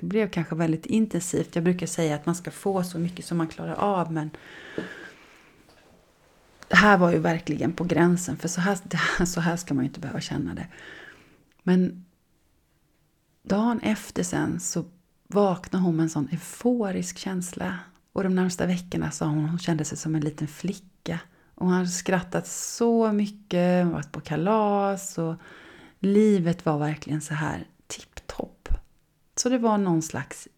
[0.00, 1.54] det blev kanske väldigt intensivt.
[1.54, 4.30] Jag brukar säga att man ska få så mycket som man klarar av men
[6.68, 8.78] det här var ju verkligen på gränsen för så här,
[9.24, 10.66] så här ska man ju inte behöva känna det.
[11.62, 12.04] Men
[13.42, 14.84] dagen efter sen så
[15.26, 17.78] vaknade hon med en sån euforisk känsla.
[18.12, 21.20] Och de närmsta veckorna sa hon hon kände sig som en liten flicka.
[21.60, 25.34] Och hon hade skrattat så mycket, varit på kalas och
[25.98, 28.68] livet var verkligen så här tipptopp.
[29.36, 30.48] Så det var någon slags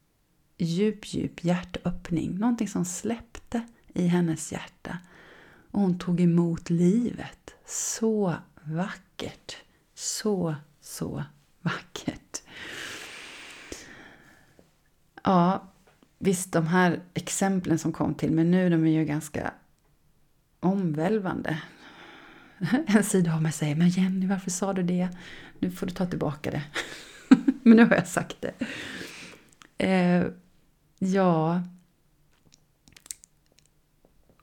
[0.59, 2.39] djup, djup hjärtöppning.
[2.39, 3.63] Någonting som släppte
[3.95, 4.99] i hennes hjärta.
[5.71, 7.55] Och hon tog emot livet.
[7.67, 9.57] Så vackert.
[9.95, 11.25] Så, så
[11.63, 12.43] vackert.
[15.25, 15.73] Ja,
[16.19, 19.53] visst de här exemplen som kom till mig nu, de är ju ganska
[20.63, 21.59] omvälvande.
[22.87, 25.09] En sida av mig säger, men Jenny varför sa du det?
[25.59, 26.63] Nu får du ta tillbaka det.
[27.63, 28.55] men nu har jag sagt det.
[29.87, 30.25] Eh,
[30.99, 31.63] ja,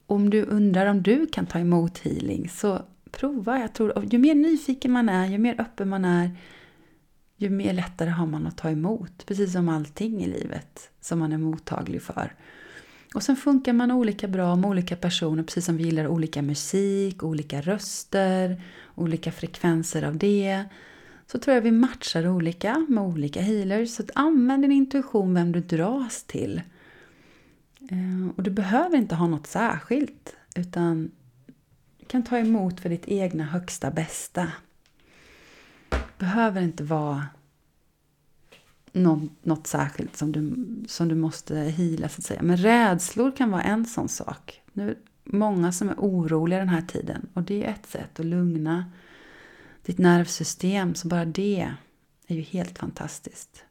[0.06, 3.60] om du undrar om du kan ta emot healing så prova.
[3.60, 6.32] Jag tror, ju mer nyfiken man är, ju mer öppen man är,
[7.36, 9.26] ju mer lättare har man att ta emot.
[9.26, 12.36] Precis som allting i livet som man är mottaglig för.
[13.14, 17.24] Och sen funkar man olika bra med olika personer, precis som vi gillar olika musik,
[17.24, 18.62] olika röster,
[18.96, 20.64] olika frekvenser av det.
[21.28, 23.90] Så tror jag vi matchar olika med olika healers.
[23.90, 26.62] Så använd din intuition vem du dras till.
[27.92, 31.12] Eh, och du behöver inte ha något särskilt, utan
[32.00, 34.52] du kan ta emot för ditt egna högsta bästa
[36.20, 37.26] behöver inte vara
[38.92, 42.42] något, något särskilt som du, som du måste hila så att säga.
[42.42, 44.62] Men rädslor kan vara en sån sak.
[44.74, 44.96] Nu
[45.32, 48.92] många som är oroliga den här tiden och det är ett sätt att lugna
[49.86, 50.96] ditt nervsystem.
[50.96, 51.70] Så bara det
[52.28, 53.64] är ju helt fantastiskt.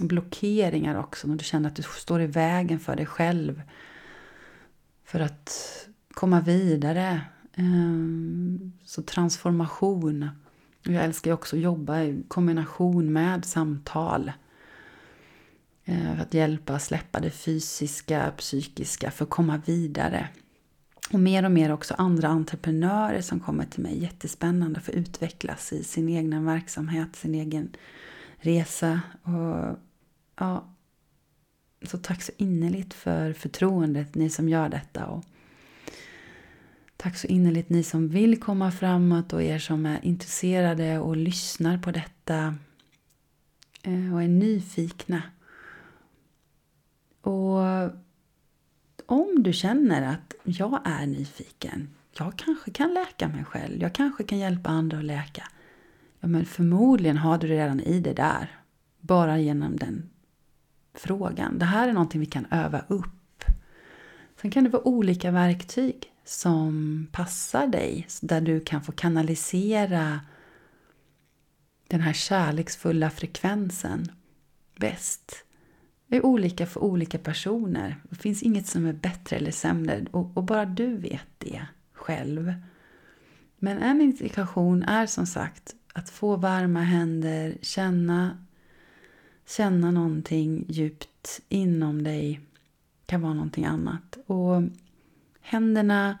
[0.00, 3.62] Blockeringar också när du känner att du står i vägen för dig själv.
[5.04, 5.50] För att
[6.14, 7.20] komma vidare.
[7.54, 10.28] Ehm, så transformation
[10.82, 14.32] jag älskar också att jobba i kombination med samtal.
[15.84, 20.28] Eh, för att hjälpa släppa det fysiska, psykiska för att komma vidare.
[21.12, 24.02] Och mer och mer också andra entreprenörer som kommer till mig.
[24.02, 27.76] Jättespännande för att utvecklas i sin egen verksamhet, sin egen
[28.36, 29.00] resa.
[29.22, 29.78] Och,
[30.36, 30.74] ja,
[31.82, 35.06] så tack så innerligt för förtroendet, ni som gör detta.
[35.06, 35.24] Och
[36.96, 41.78] Tack så innerligt ni som vill komma framåt och er som är intresserade och lyssnar
[41.78, 42.56] på detta
[43.82, 45.22] eh, och är nyfikna.
[47.24, 47.60] Och
[49.06, 54.24] om du känner att jag är nyfiken, jag kanske kan läka mig själv, jag kanske
[54.24, 55.48] kan hjälpa andra att läka.
[56.20, 58.58] Ja, men förmodligen har du det redan i det där,
[59.00, 60.10] bara genom den
[60.94, 61.58] frågan.
[61.58, 63.44] Det här är någonting vi kan öva upp.
[64.40, 68.06] Sen kan det vara olika verktyg som passar dig.
[68.22, 70.20] Där du kan få kanalisera
[71.88, 74.12] den här kärleksfulla frekvensen
[74.76, 75.44] bäst.
[76.14, 77.96] Det är olika för olika personer.
[78.10, 82.54] Det finns inget som är bättre eller sämre och, och bara du vet det själv.
[83.58, 88.38] Men en indikation är som sagt att få varma händer, känna,
[89.46, 92.40] känna någonting djupt inom dig.
[93.06, 94.18] kan vara någonting annat.
[94.26, 94.62] Och
[95.40, 96.18] Händerna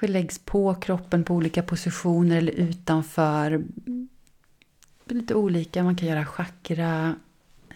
[0.00, 3.64] läggs på kroppen på olika positioner eller utanför.
[5.04, 5.84] Lite olika.
[5.84, 7.16] Man kan göra chakra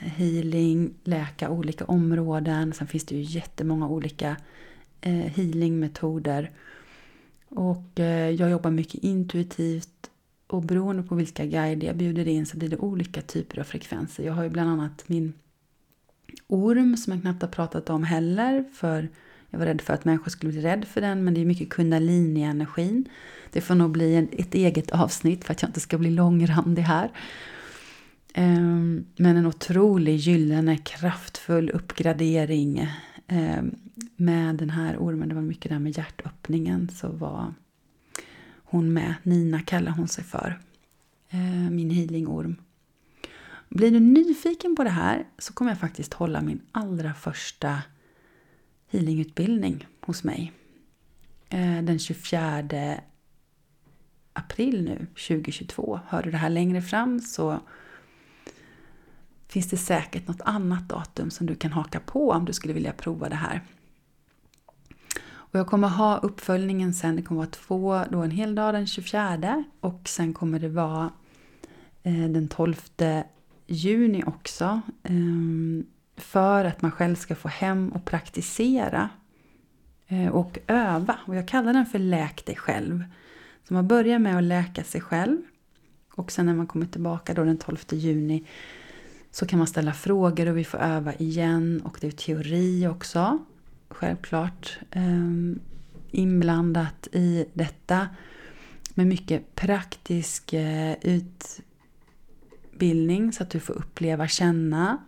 [0.01, 2.73] healing, läka olika områden.
[2.73, 4.37] Sen finns det ju jättemånga olika
[5.01, 6.51] eh, healingmetoder.
[7.49, 10.11] Och eh, jag jobbar mycket intuitivt
[10.47, 14.25] och beroende på vilka guider jag bjuder in så blir det olika typer av frekvenser.
[14.25, 15.33] Jag har ju bland annat min
[16.47, 18.65] orm som jag knappt har pratat om heller.
[18.73, 19.09] För
[19.51, 21.69] jag var rädd för att människor skulle bli rädd för den men det är mycket
[21.69, 23.09] kundalini-energin.
[23.53, 27.11] Det får nog bli ett eget avsnitt för att jag inte ska bli långrandig här.
[28.35, 32.89] Ehm, men en otrolig gyllene kraftfull uppgradering
[33.27, 33.75] ehm,
[34.17, 35.29] med den här ormen.
[35.29, 37.55] Det var mycket där med hjärtöppningen så var
[38.65, 39.15] hon med.
[39.23, 40.61] Nina kallar hon sig för.
[41.31, 42.57] Eh, min healingorm.
[43.69, 47.83] Blir du nyfiken på det här så kommer jag faktiskt hålla min allra första
[48.91, 50.53] healingutbildning hos mig.
[51.49, 53.01] Eh, den 24
[54.33, 56.01] april nu 2022.
[56.09, 57.61] Hör du det här längre fram så
[59.51, 62.93] finns det säkert något annat datum som du kan haka på om du skulle vilja
[62.93, 63.61] prova det här.
[65.23, 68.87] Och jag kommer ha uppföljningen sen, det kommer vara två, då en hel dag den
[68.87, 71.13] 24 och sen kommer det vara
[72.03, 72.77] eh, den 12
[73.67, 74.81] juni också.
[75.03, 75.87] Ehm,
[76.17, 79.09] för att man själv ska få hem och praktisera
[80.09, 81.19] eh, och öva.
[81.27, 83.05] Och jag kallar den för Läk dig själv.
[83.69, 85.43] Så man börjar med att läka sig själv
[86.15, 88.45] och sen när man kommer tillbaka då den 12 juni
[89.31, 93.39] så kan man ställa frågor och vi får öva igen och det är teori också.
[93.89, 95.31] Självklart eh,
[96.11, 98.09] inblandat i detta.
[98.95, 100.97] Med mycket praktisk eh,
[102.73, 104.99] utbildning så att du får uppleva, känna.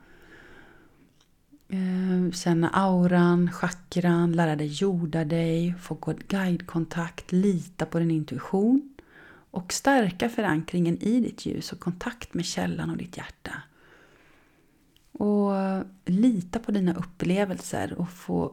[1.69, 8.89] Eh, känna auran, chakran, lära dig jorda dig, få guidekontakt, lita på din intuition.
[9.51, 13.53] Och stärka förankringen i ditt ljus och kontakt med källan och ditt hjärta.
[15.13, 15.53] Och
[16.05, 18.53] lita på dina upplevelser och få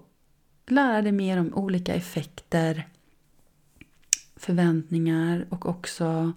[0.68, 2.88] lära dig mer om olika effekter,
[4.36, 6.34] förväntningar och också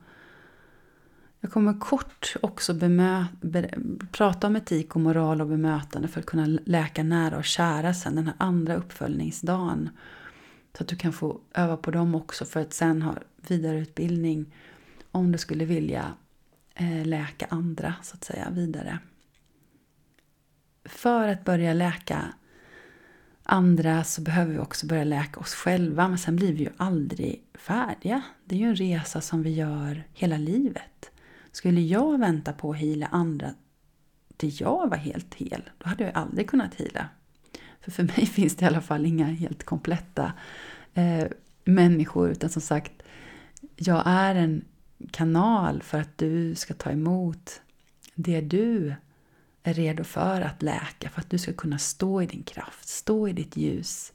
[1.45, 3.71] jag kommer kort också bemö, be,
[4.13, 8.15] prata om etik och moral och bemötande för att kunna läka nära och kära sen
[8.15, 9.91] den här andra uppföljningsdagen.
[10.77, 13.15] Så att du kan få öva på dem också för att sen ha
[13.49, 14.55] vidareutbildning
[15.11, 16.13] om du skulle vilja
[16.75, 18.99] eh, läka andra så att säga vidare
[20.85, 22.33] för att börja läka
[23.43, 26.09] andra så behöver vi också börja läka oss själva.
[26.09, 28.23] Men sen blir vi ju aldrig färdiga.
[28.45, 31.11] Det är ju en resa som vi gör hela livet.
[31.53, 33.55] Skulle jag vänta på att hila andra
[34.37, 37.09] till jag var helt hel, då hade jag aldrig kunnat hila.
[37.81, 40.33] För för mig finns det i alla fall inga helt kompletta
[40.95, 41.27] eh,
[41.65, 42.31] människor.
[42.31, 42.93] Utan som sagt,
[43.77, 44.65] jag är en
[45.11, 47.61] kanal för att du ska ta emot
[48.15, 48.95] det du
[49.63, 53.29] är redo för att läka, för att du ska kunna stå i din kraft, stå
[53.29, 54.13] i ditt ljus.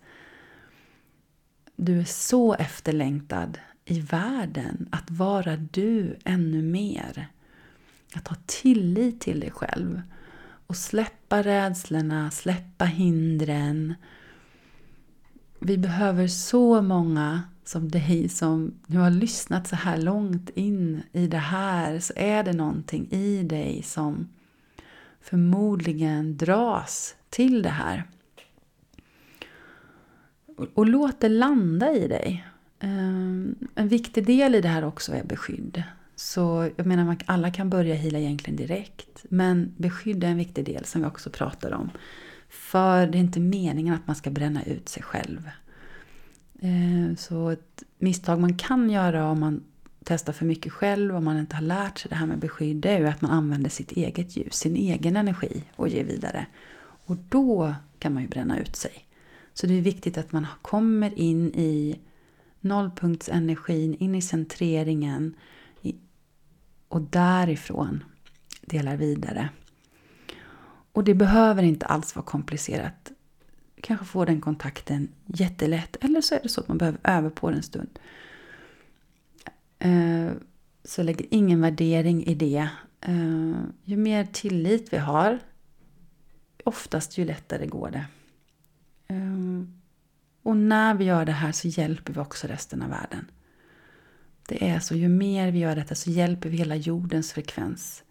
[1.75, 7.27] Du är så efterlängtad i världen att vara du ännu mer.
[8.13, 10.01] Att ha tillit till dig själv
[10.67, 13.93] och släppa rädslorna, släppa hindren.
[15.59, 21.27] Vi behöver så många som dig som nu har lyssnat så här långt in i
[21.27, 24.27] det här så är det någonting i dig som
[25.29, 28.03] förmodligen dras till det här.
[30.73, 32.47] Och låt det landa i dig.
[32.79, 35.83] Ehm, en viktig del i det här också är beskydd.
[36.15, 39.25] Så jag menar alla kan börja hila egentligen direkt.
[39.29, 41.89] Men beskydd är en viktig del som vi också pratar om.
[42.49, 45.49] För det är inte meningen att man ska bränna ut sig själv.
[46.61, 49.63] Ehm, så ett misstag man kan göra om man
[50.07, 52.89] testar för mycket själv, om man inte har lärt sig det här med beskydd, det
[52.89, 56.45] är ju att man använder sitt eget ljus, sin egen energi och ger vidare.
[57.05, 59.05] Och då kan man ju bränna ut sig.
[59.53, 61.99] Så det är viktigt att man kommer in i
[62.59, 65.35] nollpunktsenergin, in i centreringen
[66.87, 68.03] och därifrån
[68.61, 69.49] delar vidare.
[70.91, 73.11] Och det behöver inte alls vara komplicerat.
[73.75, 77.29] Du Kanske får den kontakten jättelätt eller så är det så att man behöver öva
[77.29, 77.99] på det en stund.
[79.79, 80.31] Eh,
[80.83, 82.69] så lägger ingen värdering i det.
[83.01, 85.39] Eh, ju mer tillit vi har,
[86.63, 88.05] oftast ju lättare går det.
[89.07, 89.63] Eh,
[90.43, 93.31] och när vi gör det här så hjälper vi också resten av världen.
[94.47, 98.03] Det är så, ju mer vi gör detta så hjälper vi hela jordens frekvens.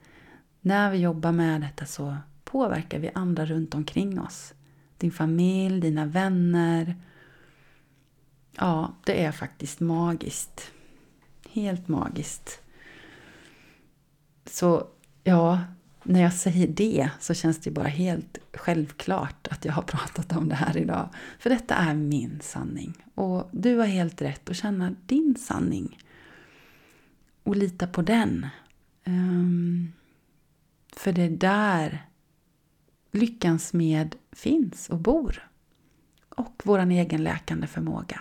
[0.60, 4.54] När vi jobbar med detta så påverkar vi andra runt omkring oss.
[4.98, 6.96] Din familj, dina vänner.
[8.52, 10.72] Ja, det är faktiskt magiskt.
[11.56, 12.60] Helt magiskt.
[14.44, 14.86] Så
[15.24, 15.60] ja,
[16.02, 20.48] när jag säger det så känns det bara helt självklart att jag har pratat om
[20.48, 21.08] det här idag.
[21.38, 23.04] För detta är min sanning.
[23.14, 25.98] Och du har helt rätt att känna din sanning.
[27.42, 28.46] Och lita på den.
[29.04, 29.92] Um,
[30.92, 32.06] för det är där
[33.12, 35.48] lyckans med finns och bor.
[36.28, 38.20] Och vår egen läkande förmåga.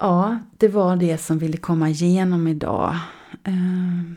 [0.00, 2.96] Ja, det var det som ville komma igenom idag.
[3.44, 4.16] Ehm,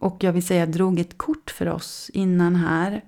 [0.00, 3.04] och jag vill säga, jag drog ett kort för oss innan här.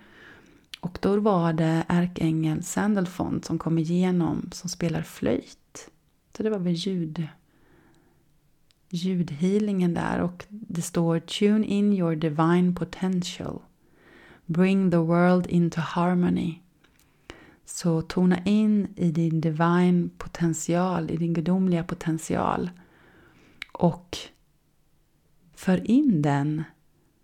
[0.81, 5.91] Och då var det ärkeängeln Sandalfond som kom igenom som spelar flöjt.
[6.37, 7.29] Så det var väl ljud,
[8.89, 10.21] ljudhealingen där.
[10.21, 13.61] Och det står Tune in your divine potential.
[14.47, 16.55] Bring the world into harmony.
[17.67, 22.71] Så tona in i din divine potential, i din gudomliga potential.
[23.73, 24.19] Och
[25.55, 26.65] för in den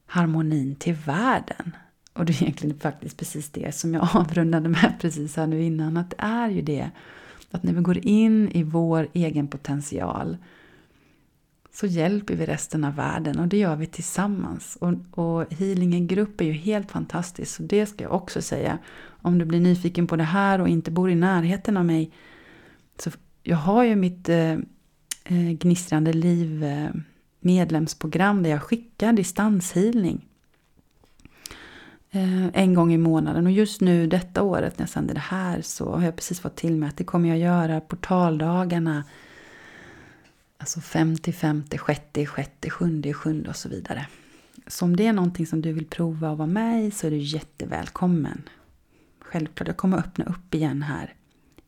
[0.06, 1.76] harmonin till världen.
[2.12, 5.96] Och det är egentligen faktiskt precis det som jag avrundade med precis här nu innan.
[5.96, 6.90] Att det är ju det.
[7.50, 10.36] Att när vi går in i vår egen potential
[11.72, 14.78] så hjälper vi resten av världen och det gör vi tillsammans.
[14.80, 18.78] Och, och healingen grupp är ju helt fantastisk så det ska jag också säga.
[19.22, 22.12] Om du blir nyfiken på det här och inte bor i närheten av mig.
[22.98, 23.10] Så
[23.42, 24.52] jag har ju mitt eh,
[25.24, 26.90] eh, gnistrande liv eh,
[27.40, 30.26] medlemsprogram där jag skickar distanshealing.
[32.10, 35.62] Eh, en gång i månaden och just nu detta året när jag sänder det här
[35.62, 39.04] så har jag precis fått till mig att det kommer jag göra portaldagarna
[40.62, 44.06] Alltså 50, 50, 60, 60, 7, 7 och så vidare.
[44.66, 47.10] Så om det är någonting som du vill prova att vara med i så är
[47.10, 48.42] du jättevälkommen.
[49.32, 51.14] Självklart, jag kommer öppna upp igen här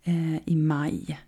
[0.02, 1.20] eh, i maj.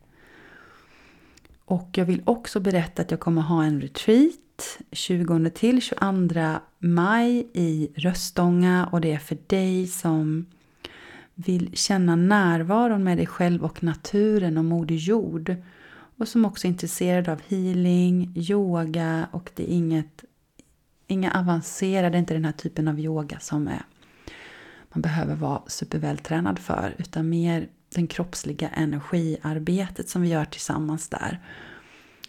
[1.64, 7.46] Och jag vill också berätta att jag kommer ha en retreat 20 till 22 maj
[7.52, 8.88] i Röstånga.
[8.92, 10.46] Och det är för dig som
[11.34, 15.56] vill känna närvaron med dig själv och naturen och Moder Jord.
[16.18, 20.24] Och som också är intresserad av healing, yoga och det är inget,
[21.06, 23.82] inga avancerade, det är inte den här typen av yoga som är,
[24.96, 31.40] man behöver vara supervältränad för utan mer den kroppsliga energiarbetet som vi gör tillsammans där.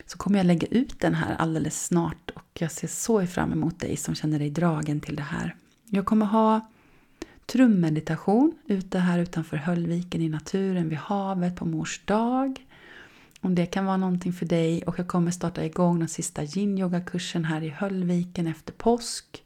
[0.05, 3.80] Så kommer jag lägga ut den här alldeles snart och jag ser så fram emot
[3.80, 5.55] dig som känner dig dragen till det här.
[5.86, 6.68] Jag kommer ha
[7.45, 12.65] trummeditation ute här utanför Höllviken i naturen vid havet på mors dag.
[13.41, 17.45] Om det kan vara någonting för dig och jag kommer starta igång den sista yin-yoga-kursen
[17.45, 19.43] här i Höllviken efter påsk.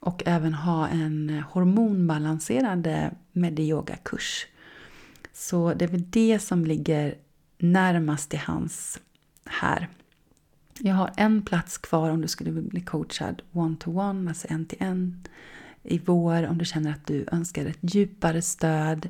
[0.00, 4.46] Och även ha en eh, hormonbalanserande medi-yoga-kurs
[5.38, 7.14] så det är väl det som ligger
[7.58, 9.00] närmast till hans
[9.44, 9.88] här.
[10.78, 15.26] Jag har en plats kvar om du skulle bli coachad one-to-one, alltså en till en
[15.82, 19.08] i vår om du känner att du önskar ett djupare stöd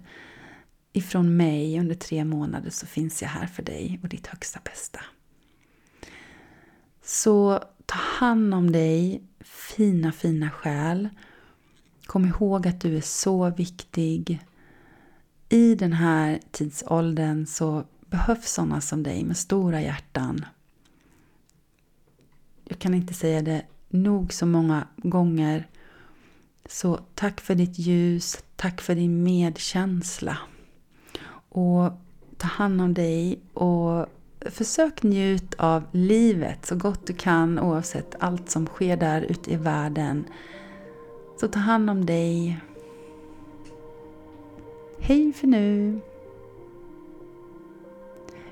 [0.93, 5.01] ifrån mig under tre månader så finns jag här för dig och ditt högsta bästa.
[7.03, 11.09] Så ta hand om dig, fina fina själ.
[12.07, 14.41] Kom ihåg att du är så viktig
[15.49, 20.45] i den här tidsåldern så behövs sådana som dig med stora hjärtan.
[22.65, 25.69] Jag kan inte säga det nog så många gånger.
[26.67, 30.39] Så tack för ditt ljus, tack för din medkänsla.
[31.49, 31.93] Och
[32.37, 34.07] ta hand om dig och
[34.41, 39.57] försök njut av livet så gott du kan oavsett allt som sker där ute i
[39.57, 40.25] världen.
[41.41, 42.61] Så ta hand om dig,
[45.01, 46.01] Hej för nu!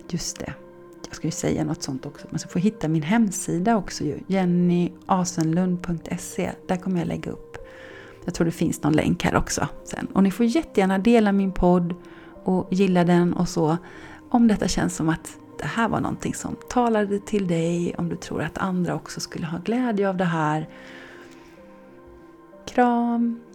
[0.08, 0.54] Just det,
[1.06, 2.26] jag ska ju säga något sånt också.
[2.30, 4.18] Man ska få hitta min hemsida också ju.
[4.26, 6.52] jennyasenlund.se.
[6.68, 7.56] Där kommer jag lägga upp.
[8.24, 10.06] Jag tror det finns någon länk här också sen.
[10.06, 11.94] Och ni får jättegärna dela min podd
[12.44, 13.76] och gilla den och så.
[14.30, 17.94] Om detta känns som att det här var någonting som talade till dig.
[17.98, 20.68] Om du tror att andra också skulle ha glädje av det här.
[22.66, 23.45] Kram!